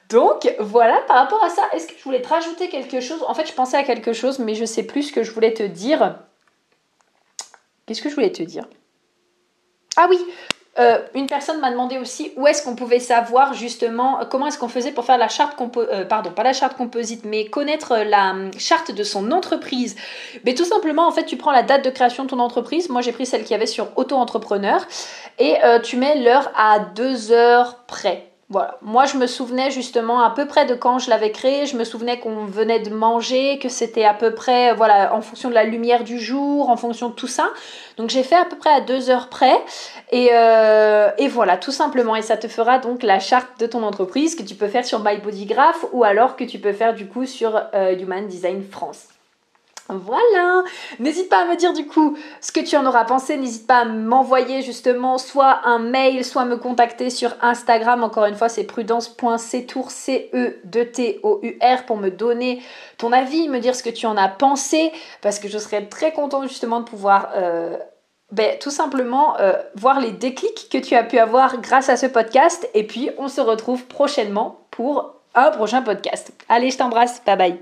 Donc 0.08 0.54
voilà, 0.60 1.00
par 1.08 1.16
rapport 1.16 1.42
à 1.42 1.50
ça, 1.50 1.62
est-ce 1.72 1.88
que 1.88 1.94
je 1.98 2.04
voulais 2.04 2.22
te 2.22 2.28
rajouter 2.28 2.68
quelque 2.68 3.00
chose? 3.00 3.24
En 3.26 3.34
fait, 3.34 3.46
je 3.46 3.52
pensais 3.52 3.76
à 3.76 3.82
quelque 3.82 4.12
chose, 4.12 4.38
mais 4.38 4.54
je 4.54 4.64
sais 4.64 4.84
plus 4.84 5.04
ce 5.04 5.12
que 5.12 5.22
je 5.22 5.32
voulais 5.32 5.52
te 5.52 5.62
dire. 5.62 6.18
Qu'est-ce 7.86 8.02
que 8.02 8.08
je 8.08 8.14
voulais 8.14 8.32
te 8.32 8.42
dire? 8.42 8.68
Ah 9.96 10.06
oui, 10.08 10.18
euh, 10.78 10.98
une 11.14 11.26
personne 11.26 11.58
m'a 11.60 11.70
demandé 11.70 11.98
aussi 11.98 12.32
où 12.36 12.46
est-ce 12.46 12.62
qu'on 12.62 12.76
pouvait 12.76 13.00
savoir 13.00 13.54
justement 13.54 14.20
comment 14.30 14.46
est-ce 14.46 14.58
qu'on 14.58 14.68
faisait 14.68 14.92
pour 14.92 15.04
faire 15.04 15.16
la 15.16 15.28
charte 15.28 15.56
composite, 15.56 15.90
euh, 15.92 16.04
pardon, 16.04 16.30
pas 16.30 16.42
la 16.42 16.52
charte 16.52 16.76
composite, 16.76 17.24
mais 17.24 17.46
connaître 17.46 17.96
la 17.96 18.30
hum, 18.30 18.50
charte 18.58 18.92
de 18.92 19.02
son 19.02 19.32
entreprise. 19.32 19.96
Mais 20.44 20.54
tout 20.54 20.64
simplement, 20.64 21.06
en 21.06 21.12
fait, 21.12 21.24
tu 21.24 21.36
prends 21.36 21.52
la 21.52 21.62
date 21.62 21.84
de 21.84 21.90
création 21.90 22.24
de 22.24 22.30
ton 22.30 22.40
entreprise. 22.40 22.90
Moi, 22.90 23.00
j'ai 23.00 23.12
pris 23.12 23.24
celle 23.24 23.42
qu'il 23.42 23.52
y 23.52 23.54
avait 23.54 23.66
sur 23.66 23.88
auto-entrepreneur 23.96 24.86
et 25.38 25.56
euh, 25.64 25.78
tu 25.80 25.96
mets 25.96 26.20
l'heure 26.20 26.50
à 26.56 26.78
deux 26.78 27.32
heures 27.32 27.84
près. 27.86 28.35
Voilà, 28.48 28.78
moi 28.80 29.06
je 29.06 29.16
me 29.16 29.26
souvenais 29.26 29.72
justement 29.72 30.20
à 30.20 30.30
peu 30.30 30.46
près 30.46 30.66
de 30.66 30.74
quand 30.76 31.00
je 31.00 31.10
l'avais 31.10 31.32
créé, 31.32 31.66
je 31.66 31.76
me 31.76 31.82
souvenais 31.82 32.20
qu'on 32.20 32.44
venait 32.44 32.78
de 32.78 32.90
manger, 32.90 33.58
que 33.58 33.68
c'était 33.68 34.04
à 34.04 34.14
peu 34.14 34.34
près, 34.34 34.72
voilà, 34.72 35.12
en 35.16 35.20
fonction 35.20 35.48
de 35.48 35.54
la 35.54 35.64
lumière 35.64 36.04
du 36.04 36.20
jour, 36.20 36.70
en 36.70 36.76
fonction 36.76 37.08
de 37.08 37.14
tout 37.14 37.26
ça. 37.26 37.48
Donc 37.96 38.08
j'ai 38.10 38.22
fait 38.22 38.36
à 38.36 38.44
peu 38.44 38.56
près 38.56 38.70
à 38.70 38.80
deux 38.80 39.10
heures 39.10 39.30
près, 39.30 39.56
et, 40.12 40.28
euh, 40.32 41.10
et, 41.18 41.26
voilà, 41.26 41.56
tout 41.56 41.72
simplement. 41.72 42.14
Et 42.14 42.22
ça 42.22 42.36
te 42.36 42.46
fera 42.46 42.78
donc 42.78 43.02
la 43.02 43.18
charte 43.18 43.58
de 43.58 43.66
ton 43.66 43.82
entreprise 43.82 44.36
que 44.36 44.44
tu 44.44 44.54
peux 44.54 44.68
faire 44.68 44.84
sur 44.84 45.02
My 45.02 45.18
Graph 45.44 45.84
ou 45.92 46.04
alors 46.04 46.36
que 46.36 46.44
tu 46.44 46.60
peux 46.60 46.72
faire 46.72 46.94
du 46.94 47.08
coup 47.08 47.26
sur 47.26 47.60
euh, 47.74 47.98
Human 47.98 48.28
Design 48.28 48.62
France. 48.62 49.08
Voilà, 49.88 50.64
n'hésite 50.98 51.28
pas 51.28 51.42
à 51.42 51.44
me 51.44 51.54
dire 51.54 51.72
du 51.72 51.86
coup 51.86 52.16
ce 52.40 52.50
que 52.50 52.58
tu 52.58 52.76
en 52.76 52.84
auras 52.86 53.04
pensé, 53.04 53.36
n'hésite 53.36 53.68
pas 53.68 53.78
à 53.78 53.84
m'envoyer 53.84 54.62
justement 54.62 55.16
soit 55.16 55.60
un 55.64 55.78
mail, 55.78 56.24
soit 56.24 56.44
me 56.44 56.56
contacter 56.56 57.08
sur 57.08 57.34
Instagram, 57.40 58.02
encore 58.02 58.24
une 58.24 58.34
fois 58.34 58.48
c'est 58.48 58.64
prudence.ctour, 58.64 59.90
c 59.90 60.30
e 60.34 60.84
t 60.84 61.20
o 61.22 61.38
u 61.42 61.58
r 61.62 61.86
pour 61.86 61.98
me 61.98 62.10
donner 62.10 62.62
ton 62.98 63.12
avis, 63.12 63.48
me 63.48 63.60
dire 63.60 63.76
ce 63.76 63.84
que 63.84 63.90
tu 63.90 64.06
en 64.06 64.16
as 64.16 64.28
pensé, 64.28 64.92
parce 65.22 65.38
que 65.38 65.46
je 65.46 65.58
serais 65.58 65.86
très 65.86 66.12
contente 66.12 66.48
justement 66.48 66.80
de 66.80 66.84
pouvoir... 66.84 67.30
Euh, 67.36 67.76
ben, 68.32 68.58
tout 68.58 68.70
simplement 68.72 69.38
euh, 69.38 69.52
voir 69.76 70.00
les 70.00 70.10
déclics 70.10 70.68
que 70.68 70.78
tu 70.78 70.96
as 70.96 71.04
pu 71.04 71.18
avoir 71.18 71.60
grâce 71.60 71.88
à 71.88 71.96
ce 71.96 72.06
podcast. 72.06 72.68
Et 72.74 72.84
puis 72.84 73.08
on 73.18 73.28
se 73.28 73.40
retrouve 73.40 73.86
prochainement 73.86 74.66
pour 74.72 75.14
un 75.36 75.52
prochain 75.52 75.82
podcast. 75.82 76.32
Allez, 76.48 76.70
je 76.70 76.78
t'embrasse, 76.78 77.22
bye 77.24 77.36
bye. 77.36 77.60